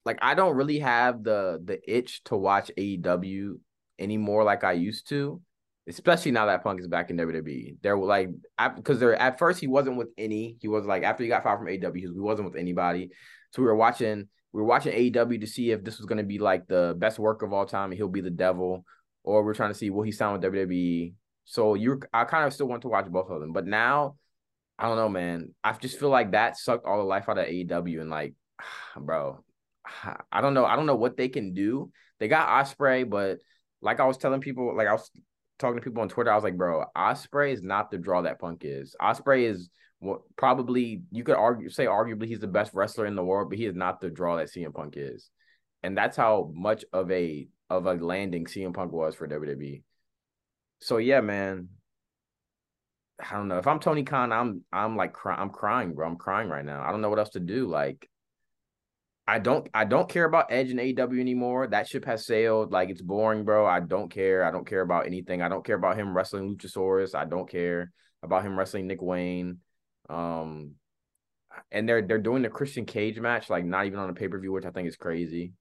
like 0.04 0.20
I 0.22 0.34
don't 0.34 0.54
really 0.54 0.78
have 0.78 1.24
the 1.24 1.60
the 1.62 1.80
itch 1.92 2.22
to 2.24 2.36
watch 2.36 2.70
AEW 2.78 3.58
anymore 3.98 4.44
like 4.44 4.62
I 4.62 4.72
used 4.72 5.08
to, 5.08 5.40
especially 5.88 6.30
now 6.30 6.46
that 6.46 6.62
Punk 6.62 6.78
is 6.78 6.86
back 6.86 7.10
in 7.10 7.16
WWE. 7.16 7.78
There 7.82 7.98
were 7.98 8.06
like 8.06 8.30
because 8.76 9.00
there 9.00 9.16
at 9.16 9.40
first 9.40 9.58
he 9.58 9.66
wasn't 9.66 9.96
with 9.96 10.10
any. 10.16 10.56
He 10.60 10.68
was 10.68 10.86
like 10.86 11.02
after 11.02 11.24
he 11.24 11.28
got 11.28 11.42
fired 11.42 11.58
from 11.58 11.66
AEW, 11.66 11.96
he 11.96 12.08
wasn't 12.20 12.48
with 12.48 12.60
anybody. 12.60 13.10
So 13.50 13.62
we 13.62 13.66
were 13.66 13.74
watching 13.74 14.28
we 14.52 14.60
were 14.60 14.68
watching 14.68 14.92
AEW 14.92 15.40
to 15.40 15.46
see 15.48 15.72
if 15.72 15.82
this 15.82 15.98
was 15.98 16.06
to 16.06 16.22
be 16.22 16.38
like 16.38 16.68
the 16.68 16.94
best 16.96 17.18
work 17.18 17.42
of 17.42 17.52
all 17.52 17.66
time 17.66 17.90
and 17.90 17.94
he'll 17.94 18.06
be 18.06 18.20
the 18.20 18.30
devil, 18.30 18.84
or 19.24 19.42
we're 19.42 19.54
trying 19.54 19.72
to 19.72 19.78
see 19.78 19.90
will 19.90 20.04
he 20.04 20.12
sound 20.12 20.40
with 20.40 20.52
WWE. 20.52 21.14
So 21.44 21.74
you're 21.74 22.00
I 22.12 22.24
kind 22.24 22.46
of 22.46 22.52
still 22.52 22.68
want 22.68 22.82
to 22.82 22.88
watch 22.88 23.06
both 23.06 23.30
of 23.30 23.40
them, 23.40 23.52
but 23.52 23.66
now, 23.66 24.16
I 24.78 24.88
don't 24.88 24.96
know, 24.96 25.08
man. 25.08 25.54
I 25.62 25.72
just 25.72 25.98
feel 25.98 26.08
like 26.08 26.32
that 26.32 26.56
sucked 26.56 26.86
all 26.86 26.98
the 26.98 27.04
life 27.04 27.28
out 27.28 27.38
of 27.38 27.46
AEW, 27.46 28.00
and 28.00 28.10
like, 28.10 28.34
bro, 28.96 29.44
I 30.32 30.40
don't 30.40 30.54
know. 30.54 30.64
I 30.64 30.76
don't 30.76 30.86
know 30.86 30.96
what 30.96 31.16
they 31.16 31.28
can 31.28 31.54
do. 31.54 31.90
they 32.18 32.28
got 32.28 32.48
Ospreay, 32.48 33.08
but 33.08 33.38
like 33.80 34.00
I 34.00 34.06
was 34.06 34.16
telling 34.16 34.40
people, 34.40 34.76
like 34.76 34.88
I 34.88 34.92
was 34.92 35.10
talking 35.58 35.78
to 35.78 35.84
people 35.84 36.02
on 36.02 36.08
Twitter, 36.08 36.30
I 36.30 36.34
was 36.34 36.44
like, 36.44 36.56
bro, 36.56 36.84
Ospreay 36.96 37.52
is 37.52 37.62
not 37.62 37.90
the 37.90 37.98
draw 37.98 38.22
that 38.22 38.38
Punk 38.38 38.62
is. 38.64 38.94
Ospreay 39.00 39.48
is 39.48 39.70
what 40.02 40.22
probably 40.36 41.02
you 41.12 41.22
could 41.22 41.36
argue 41.36 41.70
say 41.70 41.86
arguably 41.86 42.26
he's 42.26 42.40
the 42.40 42.48
best 42.48 42.72
wrestler 42.74 43.06
in 43.06 43.14
the 43.14 43.24
world, 43.24 43.48
but 43.48 43.58
he 43.58 43.66
is 43.66 43.74
not 43.74 44.00
the 44.00 44.10
draw 44.10 44.36
that 44.36 44.48
CM 44.48 44.74
Punk 44.74 44.94
is. 44.96 45.30
And 45.82 45.96
that's 45.96 46.16
how 46.16 46.50
much 46.54 46.84
of 46.92 47.10
a 47.10 47.48
of 47.70 47.86
a 47.86 47.94
landing 47.94 48.46
CM 48.46 48.74
Punk 48.74 48.92
was 48.92 49.14
for 49.14 49.28
WWE. 49.28 49.82
So 50.82 50.96
yeah, 50.96 51.20
man. 51.20 51.68
I 53.20 53.36
don't 53.36 53.46
know. 53.46 53.58
If 53.58 53.68
I'm 53.68 53.78
Tony 53.78 54.02
Khan, 54.02 54.32
I'm 54.32 54.64
I'm 54.72 54.96
like 54.96 55.12
cry- 55.12 55.36
I'm 55.36 55.50
crying, 55.50 55.94
bro. 55.94 56.06
I'm 56.08 56.16
crying 56.16 56.48
right 56.48 56.64
now. 56.64 56.82
I 56.82 56.90
don't 56.90 57.00
know 57.00 57.08
what 57.08 57.20
else 57.20 57.30
to 57.30 57.40
do. 57.40 57.68
Like 57.68 58.08
I 59.28 59.38
don't 59.38 59.68
I 59.72 59.84
don't 59.84 60.08
care 60.08 60.24
about 60.24 60.50
Edge 60.50 60.70
and 60.70 60.80
AEW 60.80 61.20
anymore. 61.20 61.68
That 61.68 61.88
ship 61.88 62.04
has 62.06 62.26
sailed. 62.26 62.72
Like 62.72 62.90
it's 62.90 63.00
boring, 63.00 63.44
bro. 63.44 63.64
I 63.64 63.78
don't 63.78 64.10
care. 64.10 64.44
I 64.44 64.50
don't 64.50 64.66
care 64.66 64.80
about 64.80 65.06
anything. 65.06 65.40
I 65.40 65.48
don't 65.48 65.64
care 65.64 65.76
about 65.76 65.96
him 65.96 66.16
wrestling 66.16 66.56
Luchasaurus. 66.56 67.14
I 67.14 67.26
don't 67.26 67.48
care 67.48 67.92
about 68.24 68.42
him 68.42 68.58
wrestling 68.58 68.88
Nick 68.88 69.00
Wayne. 69.00 69.58
Um 70.10 70.72
and 71.70 71.88
they're 71.88 72.02
they're 72.02 72.18
doing 72.18 72.42
the 72.42 72.48
Christian 72.48 72.86
Cage 72.86 73.20
match, 73.20 73.48
like 73.48 73.64
not 73.64 73.86
even 73.86 74.00
on 74.00 74.10
a 74.10 74.14
pay-per-view, 74.14 74.50
which 74.50 74.66
I 74.66 74.70
think 74.70 74.88
is 74.88 74.96
crazy. 74.96 75.52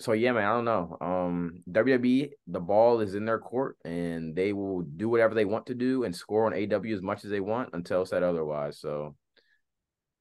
So 0.00 0.12
yeah, 0.12 0.32
man, 0.32 0.44
I 0.44 0.54
don't 0.54 0.64
know. 0.64 0.96
Um 1.00 1.62
WWE, 1.70 2.30
the 2.46 2.60
ball 2.60 3.00
is 3.00 3.14
in 3.14 3.24
their 3.24 3.38
court 3.38 3.76
and 3.84 4.34
they 4.34 4.52
will 4.52 4.82
do 4.82 5.08
whatever 5.08 5.34
they 5.34 5.44
want 5.44 5.66
to 5.66 5.74
do 5.74 6.04
and 6.04 6.14
score 6.14 6.46
on 6.46 6.52
AEW 6.52 6.94
as 6.94 7.02
much 7.02 7.24
as 7.24 7.30
they 7.30 7.40
want 7.40 7.70
until 7.74 8.06
said 8.06 8.22
otherwise. 8.22 8.80
So 8.80 9.14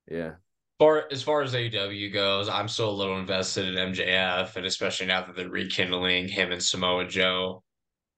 yeah 0.09 0.33
far 0.79 1.05
as 1.11 1.21
far 1.21 1.41
as 1.41 1.53
AEW 1.53 2.11
goes, 2.11 2.49
I'm 2.49 2.69
still 2.69 2.89
a 2.89 2.91
little 2.91 3.19
invested 3.19 3.67
in 3.67 3.93
MJF, 3.93 4.55
and 4.55 4.65
especially 4.65 5.07
now 5.07 5.25
that 5.25 5.35
they're 5.35 5.49
rekindling 5.49 6.29
him 6.29 6.51
and 6.51 6.63
Samoa 6.63 7.05
Joe. 7.05 7.63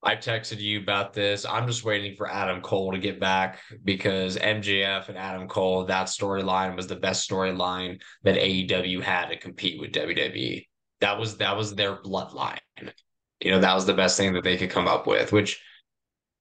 I 0.03 0.15
texted 0.15 0.59
you 0.59 0.79
about 0.79 1.13
this. 1.13 1.45
I'm 1.45 1.67
just 1.67 1.83
waiting 1.83 2.15
for 2.15 2.31
Adam 2.31 2.61
Cole 2.61 2.91
to 2.91 2.97
get 2.97 3.19
back 3.19 3.59
because 3.83 4.35
MJF 4.35 5.09
and 5.09 5.17
Adam 5.17 5.47
Cole, 5.47 5.85
that 5.85 6.07
storyline 6.07 6.75
was 6.75 6.87
the 6.87 6.95
best 6.95 7.29
storyline 7.29 8.01
that 8.23 8.35
AEW 8.35 9.01
had 9.01 9.27
to 9.27 9.37
compete 9.37 9.79
with 9.79 9.91
WWE. 9.91 10.65
That 11.01 11.19
was 11.19 11.37
that 11.37 11.57
was 11.57 11.75
their 11.75 11.95
bloodline. 11.95 12.59
You 13.41 13.51
know, 13.51 13.59
that 13.59 13.73
was 13.73 13.85
the 13.85 13.93
best 13.93 14.17
thing 14.17 14.33
that 14.33 14.43
they 14.43 14.57
could 14.57 14.69
come 14.69 14.87
up 14.87 15.07
with, 15.07 15.31
which 15.31 15.61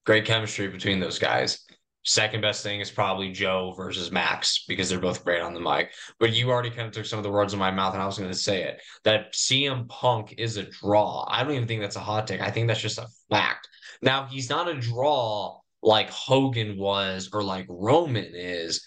great 0.07 0.27
chemistry 0.27 0.69
between 0.69 1.01
those 1.01 1.19
guys. 1.19 1.67
Second 2.05 2.41
best 2.41 2.63
thing 2.63 2.81
is 2.81 2.91
probably 2.91 3.31
Joe 3.31 3.75
versus 3.77 4.11
Max 4.11 4.65
because 4.67 4.89
they're 4.89 4.99
both 4.99 5.23
great 5.23 5.43
on 5.43 5.53
the 5.53 5.61
mic. 5.61 5.93
But 6.19 6.33
you 6.33 6.51
already 6.51 6.71
kind 6.71 6.87
of 6.87 6.93
took 6.93 7.05
some 7.05 7.19
of 7.19 7.25
the 7.25 7.31
words 7.31 7.53
in 7.53 7.59
my 7.59 7.71
mouth, 7.71 7.93
and 7.93 8.03
I 8.03 8.07
was 8.07 8.17
going 8.17 8.31
to 8.31 8.37
say 8.37 8.63
it 8.63 8.81
that 9.05 9.35
CM 9.35 9.87
Punk 9.89 10.35
is 10.39 10.57
a 10.57 10.63
draw. 10.63 11.27
I 11.29 11.43
don't 11.43 11.53
even 11.53 11.69
think 11.69 11.83
that's 11.83 11.97
a 11.97 12.01
hot 12.01 12.27
take. 12.27 12.41
I 12.41 12.51
think 12.51 12.69
that's 12.69 12.81
just 12.81 12.99
a 12.99 13.07
fact. 13.31 13.69
Now, 14.01 14.27
he's 14.27 14.49
not 14.49 14.69
a 14.69 14.75
draw 14.81 15.61
like 15.83 16.11
Hogan 16.11 16.79
was 16.79 17.31
or 17.33 17.43
like 17.43 17.67
Roman 17.69 18.33
is. 18.35 18.85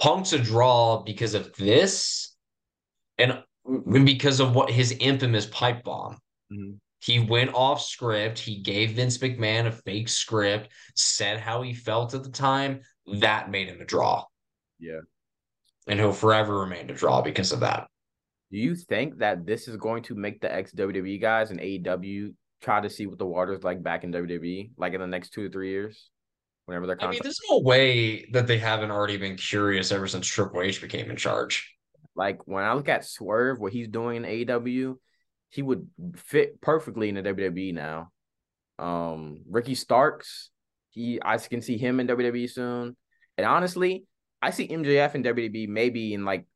Punk's 0.00 0.32
a 0.32 0.38
draw 0.38 1.02
because 1.02 1.34
of 1.34 1.54
this 1.56 2.34
and 3.18 3.42
because 4.04 4.40
of 4.40 4.54
what 4.54 4.70
his 4.70 4.92
infamous 4.92 5.46
pipe 5.46 5.84
bomb. 5.84 6.18
Mm-hmm. 6.52 6.72
He 7.00 7.18
went 7.18 7.54
off 7.54 7.80
script. 7.80 8.38
He 8.38 8.60
gave 8.60 8.92
Vince 8.92 9.16
McMahon 9.18 9.66
a 9.66 9.72
fake 9.72 10.08
script, 10.08 10.70
said 10.94 11.40
how 11.40 11.62
he 11.62 11.72
felt 11.72 12.14
at 12.14 12.22
the 12.22 12.30
time. 12.30 12.80
That 13.14 13.50
made 13.50 13.68
him 13.68 13.80
a 13.80 13.86
draw. 13.86 14.24
Yeah. 14.78 15.00
And 15.86 15.98
he'll 15.98 16.12
forever 16.12 16.58
remain 16.58 16.90
a 16.90 16.94
draw 16.94 17.22
because 17.22 17.52
of 17.52 17.60
that. 17.60 17.88
Do 18.50 18.58
you 18.58 18.74
think 18.74 19.18
that 19.18 19.46
this 19.46 19.66
is 19.66 19.76
going 19.76 20.02
to 20.04 20.14
make 20.14 20.40
the 20.40 20.52
ex 20.52 20.72
WWE 20.72 21.20
guys 21.20 21.50
and 21.50 21.60
AEW 21.60 22.34
try 22.60 22.80
to 22.80 22.90
see 22.90 23.06
what 23.06 23.18
the 23.18 23.26
water's 23.26 23.64
like 23.64 23.82
back 23.82 24.04
in 24.04 24.12
WWE, 24.12 24.72
like 24.76 24.92
in 24.92 25.00
the 25.00 25.06
next 25.06 25.30
two 25.30 25.46
or 25.46 25.48
three 25.48 25.70
years? 25.70 26.10
Whenever 26.66 26.86
they're 26.86 27.02
I 27.02 27.10
mean, 27.10 27.20
there's 27.22 27.40
no 27.50 27.60
way 27.60 28.26
that 28.32 28.46
they 28.46 28.58
haven't 28.58 28.90
already 28.90 29.16
been 29.16 29.36
curious 29.36 29.90
ever 29.90 30.06
since 30.06 30.26
Triple 30.26 30.62
H 30.62 30.80
became 30.80 31.10
in 31.10 31.16
charge. 31.16 31.74
Like 32.14 32.46
when 32.46 32.64
I 32.64 32.74
look 32.74 32.88
at 32.88 33.04
Swerve, 33.04 33.58
what 33.58 33.72
he's 33.72 33.88
doing 33.88 34.16
in 34.16 34.22
AEW, 34.24 34.96
he 35.50 35.62
would 35.62 35.88
fit 36.16 36.60
perfectly 36.60 37.08
in 37.08 37.16
the 37.16 37.22
WWE 37.22 37.74
now. 37.74 38.10
Um, 38.78 39.42
Ricky 39.48 39.74
Starks, 39.74 40.50
he 40.90 41.20
I 41.22 41.36
can 41.38 41.60
see 41.60 41.76
him 41.76 42.00
in 42.00 42.06
WWE 42.06 42.50
soon. 42.50 42.96
And 43.36 43.46
honestly, 43.46 44.04
I 44.42 44.50
see 44.50 44.68
MJF 44.68 45.14
in 45.14 45.22
WWE 45.22 45.68
maybe 45.68 46.14
in 46.14 46.24
like 46.24 46.46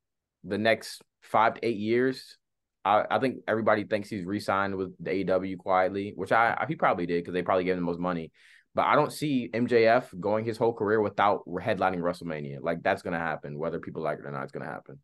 the 0.43 0.59
next 0.59 1.03
five 1.23 1.55
to 1.55 1.67
eight 1.67 1.77
years. 1.77 2.37
I, 2.85 3.05
I 3.11 3.19
think 3.19 3.39
everybody 3.49 3.85
thinks 3.85 4.09
he's 4.09 4.25
re-signed 4.25 4.77
with 4.77 4.95
the 5.03 5.25
AEW 5.25 5.59
quietly, 5.59 6.13
which 6.15 6.33
I, 6.33 6.57
I 6.59 6.67
he 6.67 6.77
probably 6.77 7.07
did 7.07 7.23
because 7.23 7.35
they 7.35 7.43
probably 7.43 7.65
gave 7.65 7.75
him 7.75 7.81
the 7.81 7.87
most 7.87 8.01
money. 8.01 8.31
But 8.75 8.87
I 8.87 8.97
don't 8.97 9.13
see 9.13 9.51
MJF 9.53 10.19
going 10.19 10.45
his 10.45 10.57
whole 10.57 10.73
career 10.73 11.01
without 11.01 11.47
headlining 11.47 12.01
WrestleMania. 12.01 12.59
Like 12.61 12.83
that's 12.83 13.03
gonna 13.03 13.19
happen, 13.19 13.59
whether 13.59 13.79
people 13.79 14.03
like 14.03 14.19
it 14.19 14.27
or 14.27 14.33
not. 14.33 14.43
It's 14.43 14.53
gonna 14.53 14.65
happen. 14.67 14.99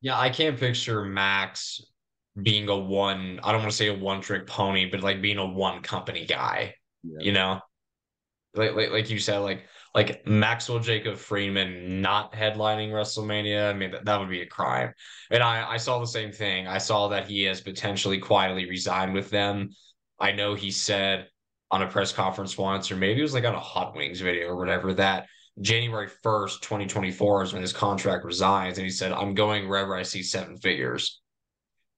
Yeah, 0.00 0.18
I 0.18 0.30
can't 0.30 0.58
picture 0.58 1.04
Max 1.04 1.80
being 2.40 2.68
a 2.68 2.76
one, 2.76 3.40
I 3.42 3.52
don't 3.52 3.60
want 3.60 3.70
to 3.70 3.76
say 3.76 3.88
a 3.88 3.94
one 3.94 4.20
trick 4.20 4.46
pony, 4.46 4.86
but 4.90 5.00
like 5.00 5.22
being 5.22 5.38
a 5.38 5.46
one 5.46 5.82
company 5.82 6.26
guy, 6.26 6.74
yeah. 7.02 7.18
you 7.20 7.32
know? 7.32 7.60
Like, 8.54 8.74
like, 8.74 8.90
like 8.90 9.10
you 9.10 9.18
said, 9.18 9.38
like, 9.38 9.64
like 9.94 10.26
Maxwell 10.26 10.78
Jacob 10.78 11.16
Friedman 11.16 12.02
not 12.02 12.32
headlining 12.32 12.90
WrestleMania. 12.90 13.70
I 13.70 13.72
mean, 13.72 13.92
that, 13.92 14.04
that 14.04 14.20
would 14.20 14.28
be 14.28 14.42
a 14.42 14.46
crime. 14.46 14.92
And 15.30 15.42
I, 15.42 15.72
I 15.72 15.76
saw 15.78 15.98
the 15.98 16.06
same 16.06 16.32
thing. 16.32 16.66
I 16.66 16.78
saw 16.78 17.08
that 17.08 17.26
he 17.26 17.44
has 17.44 17.62
potentially 17.62 18.18
quietly 18.18 18.68
resigned 18.68 19.14
with 19.14 19.30
them. 19.30 19.70
I 20.20 20.32
know 20.32 20.54
he 20.54 20.70
said 20.70 21.28
on 21.70 21.82
a 21.82 21.88
press 21.88 22.12
conference 22.12 22.56
once, 22.58 22.90
or 22.90 22.96
maybe 22.96 23.20
it 23.20 23.22
was 23.22 23.34
like 23.34 23.44
on 23.44 23.54
a 23.54 23.60
Hot 23.60 23.96
Wings 23.96 24.20
video 24.20 24.48
or 24.48 24.56
whatever, 24.56 24.92
that 24.94 25.26
January 25.60 26.08
1st, 26.24 26.60
2024 26.60 27.42
is 27.42 27.52
when 27.52 27.62
his 27.62 27.72
contract 27.72 28.24
resigns. 28.24 28.78
And 28.78 28.84
he 28.84 28.90
said, 28.90 29.12
I'm 29.12 29.34
going 29.34 29.68
wherever 29.68 29.96
I 29.96 30.02
see 30.02 30.22
seven 30.22 30.56
figures. 30.56 31.20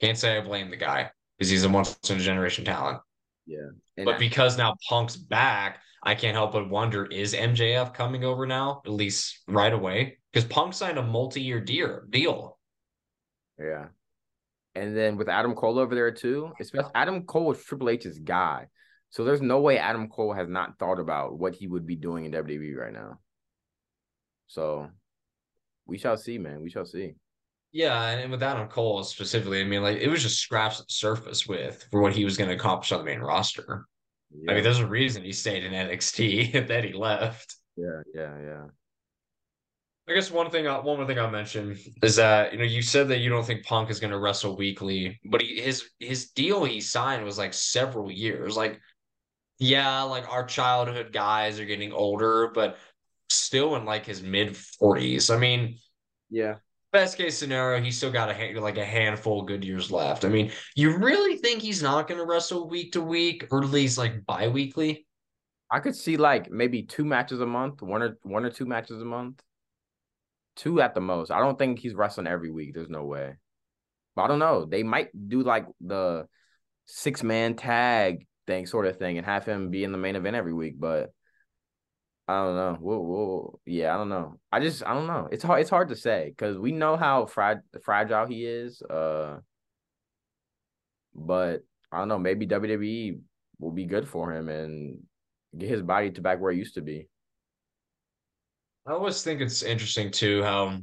Can't 0.00 0.16
say 0.16 0.36
I 0.36 0.40
blame 0.40 0.70
the 0.70 0.76
guy 0.76 1.10
because 1.36 1.50
he's 1.50 1.64
a 1.64 1.68
once 1.68 1.98
in 2.08 2.18
a 2.18 2.20
generation 2.20 2.64
talent. 2.64 3.00
Yeah. 3.46 3.70
And 3.96 4.04
but 4.04 4.16
I, 4.16 4.18
because 4.18 4.56
now 4.56 4.76
Punk's 4.88 5.16
back, 5.16 5.80
I 6.02 6.14
can't 6.14 6.36
help 6.36 6.52
but 6.52 6.70
wonder 6.70 7.06
is 7.06 7.34
MJF 7.34 7.94
coming 7.94 8.24
over 8.24 8.46
now, 8.46 8.82
at 8.86 8.92
least 8.92 9.40
right 9.48 9.72
away? 9.72 10.18
Because 10.32 10.48
Punk 10.48 10.74
signed 10.74 10.98
a 10.98 11.02
multi 11.02 11.40
year 11.40 11.60
deal. 11.60 12.58
Yeah. 13.58 13.86
And 14.76 14.96
then 14.96 15.16
with 15.16 15.28
Adam 15.28 15.54
Cole 15.54 15.80
over 15.80 15.94
there 15.94 16.12
too, 16.12 16.52
especially 16.60 16.92
Adam 16.94 17.24
Cole 17.24 17.52
is 17.52 17.64
Triple 17.64 17.90
H's 17.90 18.20
guy. 18.20 18.68
So 19.10 19.24
there's 19.24 19.42
no 19.42 19.60
way 19.60 19.78
Adam 19.78 20.08
Cole 20.08 20.34
has 20.34 20.48
not 20.48 20.78
thought 20.78 21.00
about 21.00 21.38
what 21.38 21.54
he 21.54 21.66
would 21.66 21.86
be 21.86 21.96
doing 21.96 22.26
in 22.26 22.32
WWE 22.32 22.76
right 22.76 22.92
now. 22.92 23.18
So 24.48 24.88
we 25.86 25.98
shall 25.98 26.16
see, 26.16 26.38
man. 26.38 26.60
We 26.60 26.70
shall 26.70 26.84
see. 26.84 27.14
Yeah, 27.70 28.08
and 28.08 28.30
with 28.30 28.42
Adam 28.42 28.68
Cole 28.68 29.04
specifically, 29.04 29.60
I 29.60 29.64
mean, 29.64 29.82
like 29.82 29.98
it 29.98 30.08
was 30.08 30.22
just 30.22 30.40
scratched 30.40 30.78
the 30.78 30.84
surface 30.88 31.46
with 31.46 31.86
for 31.90 32.00
what 32.00 32.14
he 32.14 32.24
was 32.24 32.36
going 32.36 32.48
to 32.48 32.56
accomplish 32.56 32.92
on 32.92 32.98
the 32.98 33.04
main 33.04 33.20
roster. 33.20 33.86
Yeah. 34.30 34.50
I 34.50 34.54
mean, 34.54 34.64
there's 34.64 34.80
a 34.80 34.86
reason 34.86 35.22
he 35.22 35.32
stayed 35.32 35.64
in 35.64 35.72
NXT 35.72 36.54
and 36.54 36.68
then 36.68 36.84
he 36.84 36.92
left. 36.92 37.56
Yeah, 37.76 38.02
yeah, 38.14 38.34
yeah. 38.42 38.64
I 40.08 40.14
guess 40.14 40.30
one 40.30 40.50
thing, 40.50 40.66
uh, 40.66 40.80
one 40.80 40.96
more 40.96 41.06
thing 41.06 41.18
I'll 41.18 41.30
mention 41.30 41.76
is 42.02 42.16
that 42.16 42.52
you 42.52 42.58
know 42.58 42.64
you 42.64 42.80
said 42.80 43.08
that 43.08 43.18
you 43.18 43.28
don't 43.28 43.44
think 43.44 43.66
Punk 43.66 43.90
is 43.90 44.00
going 44.00 44.12
to 44.12 44.18
wrestle 44.18 44.56
weekly, 44.56 45.20
but 45.26 45.42
he, 45.42 45.60
his 45.60 45.90
his 45.98 46.30
deal 46.30 46.64
he 46.64 46.80
signed 46.80 47.24
was 47.24 47.36
like 47.36 47.52
several 47.52 48.10
years. 48.10 48.56
Like, 48.56 48.80
yeah, 49.58 50.00
like 50.02 50.26
our 50.32 50.46
childhood 50.46 51.12
guys 51.12 51.60
are 51.60 51.66
getting 51.66 51.92
older, 51.92 52.50
but 52.54 52.78
still 53.28 53.76
in 53.76 53.84
like 53.84 54.06
his 54.06 54.22
mid 54.22 54.56
forties. 54.56 55.30
I 55.30 55.38
mean, 55.38 55.78
yeah, 56.30 56.56
best 56.92 57.16
case 57.16 57.38
scenario, 57.38 57.82
he's 57.82 57.96
still 57.96 58.12
got 58.12 58.30
a 58.30 58.60
like 58.60 58.78
a 58.78 58.84
handful 58.84 59.40
of 59.40 59.46
good 59.46 59.64
years 59.64 59.90
left. 59.90 60.24
I 60.24 60.28
mean, 60.28 60.50
you 60.74 60.96
really 60.96 61.36
think 61.36 61.62
he's 61.62 61.82
not 61.82 62.08
going 62.08 62.18
to 62.18 62.26
wrestle 62.26 62.68
week 62.68 62.92
to 62.92 63.00
week 63.00 63.46
or 63.50 63.62
at 63.62 63.70
least 63.70 63.98
like 63.98 64.24
bi-weekly? 64.26 65.06
I 65.70 65.80
could 65.80 65.94
see 65.94 66.16
like 66.16 66.50
maybe 66.50 66.82
two 66.82 67.04
matches 67.04 67.40
a 67.40 67.46
month, 67.46 67.82
one 67.82 68.02
or 68.02 68.18
one 68.22 68.44
or 68.44 68.50
two 68.50 68.66
matches 68.66 69.02
a 69.02 69.04
month, 69.04 69.42
two 70.56 70.80
at 70.80 70.94
the 70.94 71.00
most. 71.00 71.30
I 71.30 71.40
don't 71.40 71.58
think 71.58 71.78
he's 71.78 71.94
wrestling 71.94 72.26
every 72.26 72.50
week. 72.50 72.74
There's 72.74 72.88
no 72.88 73.04
way. 73.04 73.36
But 74.16 74.22
I 74.22 74.26
don't 74.28 74.38
know. 74.38 74.64
They 74.64 74.82
might 74.82 75.08
do 75.28 75.42
like 75.42 75.66
the 75.80 76.26
six 76.86 77.22
man 77.22 77.54
tag 77.54 78.26
thing, 78.46 78.66
sort 78.66 78.86
of 78.86 78.96
thing, 78.96 79.18
and 79.18 79.26
have 79.26 79.44
him 79.44 79.70
be 79.70 79.84
in 79.84 79.92
the 79.92 79.98
main 79.98 80.16
event 80.16 80.36
every 80.36 80.54
week. 80.54 80.74
But 80.78 81.12
I 82.28 82.44
don't 82.44 82.56
know. 82.56 82.76
We'll, 82.78 83.04
we'll, 83.04 83.60
yeah, 83.64 83.94
I 83.94 83.96
don't 83.96 84.10
know. 84.10 84.38
I 84.52 84.60
just, 84.60 84.84
I 84.84 84.92
don't 84.92 85.06
know. 85.06 85.28
It's 85.32 85.42
hard. 85.42 85.62
It's 85.62 85.70
hard 85.70 85.88
to 85.88 85.96
say 85.96 86.26
because 86.28 86.58
we 86.58 86.72
know 86.72 86.96
how 86.96 87.24
frag- 87.24 87.60
fragile 87.82 88.26
he 88.26 88.44
is. 88.44 88.82
Uh, 88.82 89.38
but 91.14 91.62
I 91.90 91.98
don't 91.98 92.08
know. 92.08 92.18
Maybe 92.18 92.46
WWE 92.46 93.18
will 93.58 93.72
be 93.72 93.86
good 93.86 94.06
for 94.06 94.30
him 94.30 94.50
and 94.50 94.98
get 95.56 95.70
his 95.70 95.80
body 95.80 96.10
to 96.10 96.20
back 96.20 96.38
where 96.38 96.52
it 96.52 96.58
used 96.58 96.74
to 96.74 96.82
be. 96.82 97.08
I 98.86 98.92
always 98.92 99.22
think 99.22 99.40
it's 99.40 99.62
interesting 99.62 100.10
too 100.10 100.42
how 100.42 100.80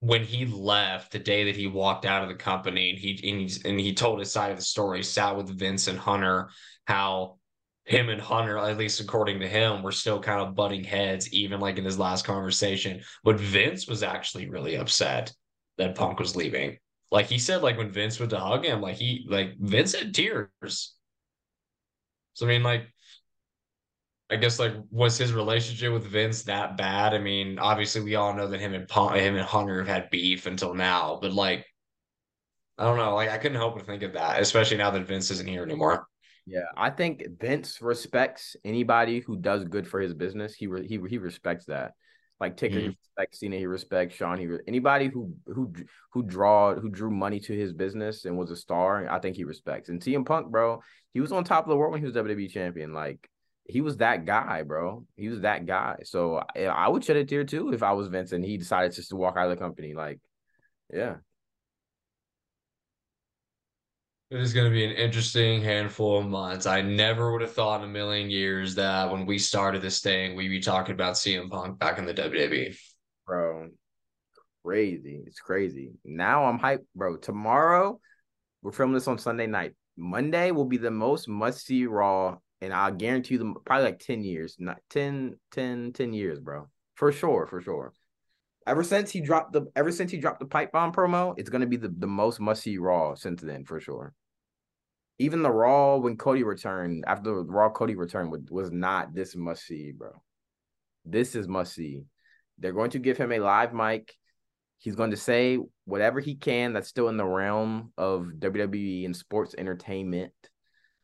when 0.00 0.22
he 0.22 0.46
left 0.46 1.10
the 1.12 1.18
day 1.18 1.44
that 1.44 1.56
he 1.56 1.66
walked 1.66 2.04
out 2.04 2.22
of 2.22 2.28
the 2.28 2.34
company 2.34 2.90
and 2.90 2.98
he 2.98 3.10
and, 3.28 3.50
he 3.50 3.68
and 3.68 3.80
he 3.80 3.92
told 3.92 4.20
his 4.20 4.30
side 4.30 4.52
of 4.52 4.56
the 4.56 4.62
story, 4.62 5.02
sat 5.02 5.36
with 5.36 5.48
Vince 5.48 5.88
and 5.88 5.98
Hunter, 5.98 6.50
how 6.86 7.38
him 7.86 8.08
and 8.08 8.20
Hunter, 8.20 8.58
at 8.58 8.76
least 8.76 9.00
according 9.00 9.40
to 9.40 9.48
him, 9.48 9.82
were 9.82 9.92
still 9.92 10.20
kind 10.20 10.40
of 10.40 10.56
butting 10.56 10.82
heads, 10.84 11.32
even 11.32 11.60
like 11.60 11.78
in 11.78 11.84
his 11.84 11.98
last 11.98 12.24
conversation. 12.24 13.00
But 13.22 13.38
Vince 13.40 13.86
was 13.86 14.02
actually 14.02 14.50
really 14.50 14.74
upset 14.74 15.32
that 15.78 15.94
Punk 15.94 16.18
was 16.18 16.34
leaving. 16.34 16.78
Like 17.12 17.26
he 17.26 17.38
said, 17.38 17.62
like 17.62 17.78
when 17.78 17.92
Vince 17.92 18.18
went 18.18 18.30
to 18.30 18.40
hug 18.40 18.64
him, 18.64 18.80
like 18.80 18.96
he 18.96 19.24
like 19.28 19.56
Vince 19.58 19.94
had 19.94 20.12
tears. 20.14 20.94
So 22.34 22.44
I 22.44 22.48
mean, 22.48 22.64
like 22.64 22.92
I 24.28 24.36
guess 24.36 24.58
like 24.58 24.74
was 24.90 25.16
his 25.16 25.32
relationship 25.32 25.92
with 25.92 26.06
Vince 26.06 26.42
that 26.42 26.76
bad? 26.76 27.14
I 27.14 27.18
mean, 27.18 27.60
obviously 27.60 28.00
we 28.00 28.16
all 28.16 28.34
know 28.34 28.48
that 28.48 28.60
him 28.60 28.74
and 28.74 28.88
Punk, 28.88 29.14
him 29.14 29.36
and 29.36 29.44
Hunter 29.46 29.78
have 29.78 29.86
had 29.86 30.10
beef 30.10 30.46
until 30.46 30.74
now, 30.74 31.20
but 31.22 31.32
like 31.32 31.64
I 32.78 32.84
don't 32.84 32.96
know, 32.96 33.14
like 33.14 33.30
I 33.30 33.38
couldn't 33.38 33.58
help 33.58 33.76
but 33.76 33.86
think 33.86 34.02
of 34.02 34.14
that, 34.14 34.40
especially 34.40 34.76
now 34.78 34.90
that 34.90 35.06
Vince 35.06 35.30
isn't 35.30 35.48
here 35.48 35.62
anymore. 35.62 36.08
Yeah, 36.46 36.66
I 36.76 36.90
think 36.90 37.24
Vince 37.40 37.82
respects 37.82 38.56
anybody 38.64 39.20
who 39.20 39.36
does 39.36 39.64
good 39.64 39.86
for 39.86 40.00
his 40.00 40.14
business. 40.14 40.54
He 40.54 40.68
re- 40.68 40.86
he 40.86 41.00
he 41.08 41.18
respects 41.18 41.66
that. 41.66 41.92
Like 42.38 42.56
Taker, 42.56 42.76
mm-hmm. 42.76 42.90
he 42.90 42.96
respects 43.02 43.40
Cena, 43.40 43.56
he 43.56 43.66
respects 43.66 44.14
Shawn. 44.14 44.38
He 44.38 44.46
re- 44.46 44.60
anybody 44.68 45.08
who 45.08 45.34
who 45.46 45.72
who 46.12 46.22
draw 46.22 46.74
who 46.74 46.88
drew 46.88 47.10
money 47.10 47.40
to 47.40 47.52
his 47.52 47.72
business 47.72 48.26
and 48.26 48.38
was 48.38 48.50
a 48.50 48.56
star. 48.56 49.08
I 49.08 49.18
think 49.18 49.36
he 49.36 49.44
respects. 49.44 49.88
And 49.88 50.00
CM 50.00 50.24
Punk, 50.24 50.50
bro, 50.50 50.82
he 51.12 51.20
was 51.20 51.32
on 51.32 51.42
top 51.42 51.64
of 51.64 51.70
the 51.70 51.76
world 51.76 51.92
when 51.92 52.00
he 52.00 52.06
was 52.06 52.14
WWE 52.14 52.50
champion. 52.50 52.92
Like 52.92 53.28
he 53.68 53.80
was 53.80 53.96
that 53.96 54.24
guy, 54.24 54.62
bro. 54.62 55.04
He 55.16 55.28
was 55.28 55.40
that 55.40 55.66
guy. 55.66 55.96
So 56.04 56.42
I, 56.54 56.64
I 56.64 56.88
would 56.88 57.04
shed 57.04 57.16
a 57.16 57.24
tear 57.24 57.44
too 57.44 57.72
if 57.72 57.82
I 57.82 57.92
was 57.92 58.08
Vince 58.08 58.32
and 58.32 58.44
he 58.44 58.56
decided 58.56 58.92
just 58.92 59.08
to 59.10 59.16
walk 59.16 59.36
out 59.36 59.50
of 59.50 59.56
the 59.56 59.62
company. 59.62 59.94
Like, 59.94 60.20
yeah. 60.92 61.16
It 64.28 64.40
is 64.40 64.52
going 64.52 64.64
to 64.68 64.74
be 64.74 64.84
an 64.84 64.90
interesting 64.90 65.62
handful 65.62 66.18
of 66.18 66.26
months. 66.26 66.66
I 66.66 66.82
never 66.82 67.30
would 67.30 67.42
have 67.42 67.52
thought 67.52 67.80
in 67.80 67.88
a 67.88 67.92
million 67.92 68.28
years 68.28 68.74
that 68.74 69.08
when 69.12 69.24
we 69.24 69.38
started 69.38 69.82
this 69.82 70.00
thing, 70.00 70.34
we'd 70.34 70.48
be 70.48 70.58
talking 70.58 70.94
about 70.94 71.14
CM 71.14 71.48
Punk 71.48 71.78
back 71.78 71.98
in 71.98 72.06
the 72.06 72.12
WWE. 72.12 72.76
Bro, 73.24 73.68
crazy. 74.64 75.22
It's 75.28 75.38
crazy. 75.38 75.92
Now 76.04 76.46
I'm 76.46 76.58
hyped, 76.58 76.86
bro. 76.96 77.18
Tomorrow, 77.18 78.00
we're 78.62 78.72
filming 78.72 78.94
this 78.94 79.06
on 79.06 79.16
Sunday 79.16 79.46
night. 79.46 79.76
Monday 79.96 80.50
will 80.50 80.64
be 80.64 80.76
the 80.76 80.90
most 80.90 81.28
must 81.28 81.64
see 81.64 81.86
Raw, 81.86 82.38
and 82.60 82.74
I'll 82.74 82.92
guarantee 82.92 83.34
you, 83.34 83.38
them 83.38 83.54
probably 83.64 83.84
like 83.84 84.00
10 84.00 84.24
years, 84.24 84.56
not 84.58 84.78
10, 84.90 85.36
10, 85.52 85.92
10 85.92 86.12
years, 86.12 86.40
bro. 86.40 86.68
For 86.96 87.12
sure, 87.12 87.46
for 87.46 87.60
sure. 87.60 87.92
Ever 88.66 88.82
since 88.82 89.10
he 89.10 89.20
dropped 89.20 89.52
the 89.52 89.66
ever 89.76 89.92
since 89.92 90.10
he 90.10 90.18
dropped 90.18 90.40
the 90.40 90.46
pipe 90.46 90.72
bomb 90.72 90.92
promo, 90.92 91.34
it's 91.38 91.50
gonna 91.50 91.66
be 91.66 91.76
the, 91.76 91.92
the 91.96 92.06
most 92.06 92.40
must 92.40 92.62
see 92.62 92.78
Raw 92.78 93.14
since 93.14 93.40
then 93.40 93.64
for 93.64 93.80
sure. 93.80 94.12
Even 95.18 95.42
the 95.42 95.50
Raw 95.50 95.96
when 95.96 96.16
Cody 96.16 96.42
returned 96.42 97.04
after 97.06 97.30
the 97.30 97.44
Raw 97.44 97.70
Cody 97.70 97.94
returned 97.94 98.30
was, 98.30 98.42
was 98.50 98.70
not 98.72 99.14
this 99.14 99.36
must 99.36 99.66
see, 99.66 99.92
bro. 99.92 100.10
This 101.04 101.34
is 101.34 101.46
must 101.46 101.74
see. 101.74 102.04
They're 102.58 102.72
going 102.72 102.90
to 102.90 102.98
give 102.98 103.16
him 103.16 103.32
a 103.32 103.38
live 103.38 103.72
mic. 103.72 104.14
He's 104.78 104.96
going 104.96 105.12
to 105.12 105.16
say 105.16 105.58
whatever 105.84 106.20
he 106.20 106.34
can 106.34 106.72
that's 106.72 106.88
still 106.88 107.08
in 107.08 107.16
the 107.16 107.24
realm 107.24 107.92
of 107.96 108.32
WWE 108.38 109.04
and 109.04 109.16
sports 109.16 109.54
entertainment. 109.56 110.32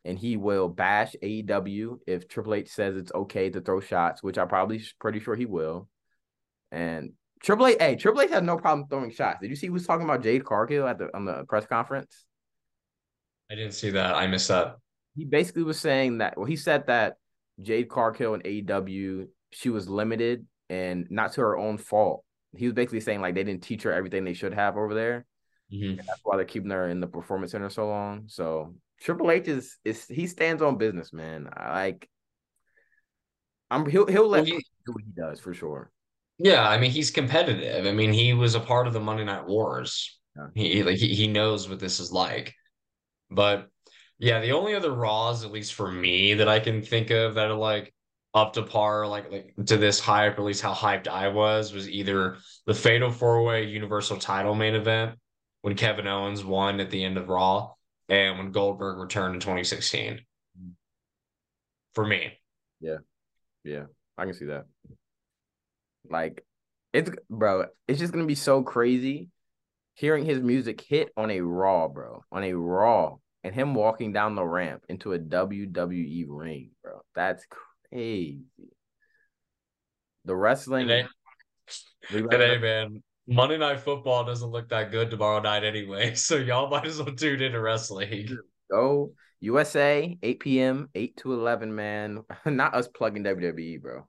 And 0.04 0.18
he 0.18 0.36
will 0.36 0.68
bash 0.68 1.14
AEW 1.22 1.98
if 2.06 2.28
Triple 2.28 2.54
H 2.54 2.68
says 2.68 2.96
it's 2.96 3.12
okay 3.14 3.50
to 3.50 3.60
throw 3.60 3.80
shots, 3.80 4.22
which 4.22 4.36
I'm 4.36 4.48
probably 4.48 4.82
pretty 4.98 5.20
sure 5.20 5.36
he 5.36 5.46
will. 5.46 5.88
And 6.72 7.12
Triple 7.42 7.66
H, 7.66 7.76
hey, 7.80 7.96
Triple 7.96 8.22
H 8.22 8.30
had 8.30 8.44
no 8.44 8.56
problem 8.56 8.86
throwing 8.88 9.10
shots. 9.10 9.40
Did 9.40 9.50
you 9.50 9.56
see 9.56 9.68
was 9.68 9.86
talking 9.86 10.04
about 10.04 10.22
Jade 10.22 10.44
Cargill 10.44 10.86
at 10.86 10.98
the 10.98 11.14
on 11.14 11.24
the 11.24 11.44
press 11.48 11.66
conference? 11.66 12.24
I 13.50 13.56
didn't 13.56 13.72
see 13.74 13.90
that. 13.90 14.14
I 14.14 14.26
missed 14.26 14.48
that. 14.48 14.76
He 15.16 15.24
basically 15.24 15.64
was 15.64 15.78
saying 15.78 16.18
that. 16.18 16.36
Well, 16.36 16.46
he 16.46 16.56
said 16.56 16.86
that 16.86 17.16
Jade 17.60 17.88
Cargill 17.88 18.34
and 18.34 18.44
AEW 18.44 19.26
she 19.50 19.68
was 19.68 19.88
limited 19.88 20.46
and 20.70 21.06
not 21.10 21.32
to 21.34 21.42
her 21.42 21.56
own 21.56 21.78
fault. 21.78 22.24
He 22.56 22.66
was 22.66 22.74
basically 22.74 23.00
saying 23.00 23.20
like 23.20 23.34
they 23.34 23.44
didn't 23.44 23.62
teach 23.62 23.82
her 23.82 23.92
everything 23.92 24.24
they 24.24 24.34
should 24.34 24.54
have 24.54 24.76
over 24.76 24.94
there. 24.94 25.26
Mm-hmm. 25.72 25.96
that's 25.96 26.20
why 26.22 26.36
they're 26.36 26.44
keeping 26.44 26.70
her 26.70 26.88
in 26.88 27.00
the 27.00 27.06
performance 27.06 27.52
center 27.52 27.70
so 27.70 27.88
long. 27.88 28.24
So 28.26 28.74
Triple 29.00 29.30
H 29.30 29.48
is 29.48 29.78
is 29.84 30.06
he 30.06 30.26
stands 30.26 30.62
on 30.62 30.78
business, 30.78 31.12
man. 31.12 31.48
I 31.52 31.72
like. 31.72 32.08
I'm 33.70 33.88
he'll 33.88 34.06
he'll 34.06 34.28
let 34.28 34.44
well, 34.44 34.56
he, 34.56 34.66
do 34.86 34.92
what 34.92 35.02
he 35.04 35.12
does 35.12 35.40
for 35.40 35.54
sure. 35.54 35.90
Yeah, 36.38 36.68
I 36.68 36.78
mean 36.78 36.90
he's 36.90 37.10
competitive. 37.10 37.86
I 37.86 37.92
mean 37.92 38.12
he 38.12 38.34
was 38.34 38.54
a 38.54 38.60
part 38.60 38.86
of 38.86 38.92
the 38.92 39.00
Monday 39.00 39.24
Night 39.24 39.46
Wars. 39.46 40.18
Yeah. 40.36 40.46
He 40.54 40.82
like 40.82 40.96
he, 40.96 41.14
he 41.14 41.28
knows 41.28 41.68
what 41.68 41.80
this 41.80 42.00
is 42.00 42.12
like. 42.12 42.54
But 43.30 43.68
yeah, 44.18 44.40
the 44.40 44.52
only 44.52 44.74
other 44.74 44.92
Raws, 44.92 45.44
at 45.44 45.50
least 45.50 45.74
for 45.74 45.90
me, 45.90 46.34
that 46.34 46.48
I 46.48 46.60
can 46.60 46.82
think 46.82 47.10
of 47.10 47.34
that 47.34 47.50
are 47.50 47.54
like 47.54 47.92
up 48.34 48.54
to 48.54 48.62
par, 48.62 49.06
like 49.06 49.30
like 49.30 49.54
to 49.66 49.76
this 49.76 50.00
hype, 50.00 50.38
or 50.38 50.42
at 50.42 50.46
least 50.46 50.62
how 50.62 50.72
hyped 50.72 51.08
I 51.08 51.28
was, 51.28 51.72
was 51.72 51.88
either 51.88 52.36
the 52.66 52.74
Fatal 52.74 53.10
Four 53.10 53.42
Way 53.42 53.64
Universal 53.64 54.18
Title 54.18 54.54
main 54.54 54.74
event 54.74 55.18
when 55.62 55.76
Kevin 55.76 56.06
Owens 56.06 56.44
won 56.44 56.80
at 56.80 56.90
the 56.90 57.02
end 57.04 57.18
of 57.18 57.28
Raw, 57.28 57.72
and 58.08 58.38
when 58.38 58.52
Goldberg 58.52 58.98
returned 58.98 59.34
in 59.34 59.40
2016. 59.40 60.20
Mm. 60.60 60.70
For 61.94 62.06
me. 62.06 62.32
Yeah. 62.80 62.98
Yeah. 63.64 63.84
I 64.18 64.24
can 64.24 64.34
see 64.34 64.46
that. 64.46 64.66
Like 66.08 66.44
it's 66.92 67.10
bro, 67.30 67.66
it's 67.88 67.98
just 67.98 68.12
gonna 68.12 68.26
be 68.26 68.34
so 68.34 68.62
crazy 68.62 69.30
hearing 69.94 70.24
his 70.24 70.40
music 70.40 70.80
hit 70.80 71.10
on 71.16 71.30
a 71.30 71.40
raw, 71.40 71.88
bro. 71.88 72.24
On 72.32 72.42
a 72.42 72.52
raw. 72.52 73.16
And 73.44 73.54
him 73.54 73.74
walking 73.74 74.12
down 74.12 74.36
the 74.36 74.44
ramp 74.44 74.84
into 74.88 75.14
a 75.14 75.18
WWE 75.18 76.24
ring, 76.28 76.70
bro. 76.82 77.00
That's 77.14 77.44
crazy. 77.90 78.44
The 80.24 80.36
wrestling. 80.36 80.86
Today, 80.86 81.06
today 82.08 82.58
man. 82.58 83.02
Monday 83.26 83.58
Night 83.58 83.80
Football 83.80 84.24
doesn't 84.24 84.50
look 84.50 84.68
that 84.68 84.92
good 84.92 85.10
tomorrow 85.10 85.40
night 85.40 85.64
anyway, 85.64 86.14
so 86.14 86.36
y'all 86.36 86.70
might 86.70 86.86
as 86.86 86.98
well 86.98 87.14
tune 87.14 87.42
into 87.42 87.60
wrestling. 87.60 88.38
Go 88.70 89.12
USA, 89.40 90.16
8 90.22 90.40
p.m., 90.40 90.88
8 90.94 91.16
to 91.18 91.32
11, 91.32 91.74
man. 91.74 92.20
Not 92.46 92.74
us 92.74 92.86
plugging 92.86 93.24
WWE, 93.24 93.80
bro. 93.82 94.06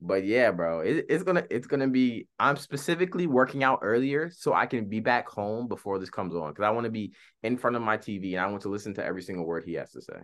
But 0.00 0.24
yeah, 0.24 0.50
bro, 0.50 0.80
it, 0.80 1.06
it's 1.08 1.22
gonna 1.22 1.44
it's 1.50 1.66
gonna 1.66 1.88
be. 1.88 2.28
I'm 2.38 2.56
specifically 2.56 3.26
working 3.26 3.64
out 3.64 3.80
earlier 3.82 4.30
so 4.30 4.52
I 4.52 4.66
can 4.66 4.88
be 4.88 5.00
back 5.00 5.28
home 5.28 5.68
before 5.68 5.98
this 5.98 6.10
comes 6.10 6.34
on 6.34 6.50
because 6.50 6.64
I 6.64 6.70
want 6.70 6.84
to 6.84 6.90
be 6.90 7.14
in 7.42 7.56
front 7.56 7.76
of 7.76 7.82
my 7.82 7.96
TV 7.96 8.32
and 8.32 8.40
I 8.40 8.46
want 8.46 8.62
to 8.62 8.68
listen 8.68 8.94
to 8.94 9.04
every 9.04 9.22
single 9.22 9.46
word 9.46 9.64
he 9.64 9.74
has 9.74 9.92
to 9.92 10.02
say. 10.02 10.18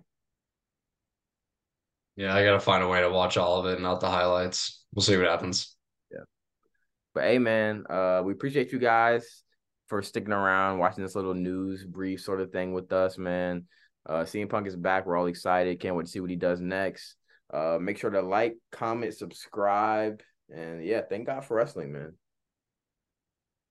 Yeah, 2.17 2.35
I 2.35 2.45
gotta 2.45 2.61
find 2.61 2.83
a 2.83 2.89
way 2.89 3.01
to 3.01 3.09
watch 3.09 3.39
all 3.39 3.61
of 3.61 3.67
it, 3.67 3.81
not 3.81 4.01
the 4.01 4.11
highlights. 4.11 4.85
We'll 4.95 5.03
see 5.03 5.17
what 5.17 5.27
happens. 5.27 5.75
Yeah. 6.11 6.25
But 7.15 7.25
hey, 7.25 7.39
man, 7.39 7.85
uh, 7.89 8.21
we 8.23 8.33
appreciate 8.33 8.73
you 8.73 8.79
guys 8.79 9.43
for 9.89 10.03
sticking 10.03 10.33
around, 10.33 10.79
watching 10.79 11.03
this 11.03 11.15
little 11.15 11.35
news 11.35 11.85
brief 11.85 12.21
sort 12.21 12.43
of 12.43 12.53
thing 12.53 12.75
with 12.75 12.93
us, 12.93 13.17
man. 13.17 13.65
Uh, 14.05 14.25
CM 14.25 14.51
Punk 14.51 14.67
is 14.67 14.77
back. 14.77 15.07
We're 15.07 15.17
all 15.17 15.27
excited. 15.27 15.81
Can't 15.81 15.97
wait 15.97 16.07
to 16.07 16.11
see 16.11 16.21
what 16.21 16.31
he 16.31 16.37
does 16.37 16.61
next. 16.61 17.17
Uh, 17.53 17.79
make 17.81 17.99
sure 17.99 18.11
to 18.11 18.23
like, 18.23 18.57
comment, 18.71 19.15
subscribe, 19.15 20.23
and 20.55 20.85
yeah, 20.85 21.03
thank 21.03 21.27
God 21.27 21.45
for 21.45 21.57
wrestling, 21.57 21.93
man. 21.93 22.15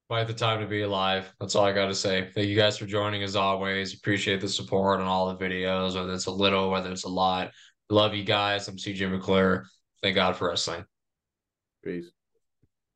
Quite 0.09 0.27
the 0.27 0.33
time 0.33 0.59
to 0.59 0.67
be 0.67 0.81
alive. 0.81 1.33
That's 1.39 1.55
all 1.55 1.65
I 1.65 1.71
got 1.71 1.87
to 1.87 1.95
say. 1.95 2.29
Thank 2.35 2.49
you 2.49 2.55
guys 2.55 2.77
for 2.77 2.85
joining 2.85 3.23
as 3.23 3.35
always. 3.35 3.93
Appreciate 3.93 4.41
the 4.41 4.49
support 4.49 4.99
on 4.99 5.07
all 5.07 5.33
the 5.33 5.43
videos, 5.43 5.95
whether 5.95 6.13
it's 6.13 6.25
a 6.25 6.31
little, 6.31 6.69
whether 6.69 6.91
it's 6.91 7.05
a 7.05 7.09
lot. 7.09 7.51
Love 7.89 8.13
you 8.13 8.23
guys. 8.23 8.67
I'm 8.67 8.75
CJ 8.75 9.09
McClure. 9.09 9.65
Thank 10.01 10.15
God 10.15 10.35
for 10.35 10.49
wrestling. 10.49 10.85
Peace. 11.83 12.11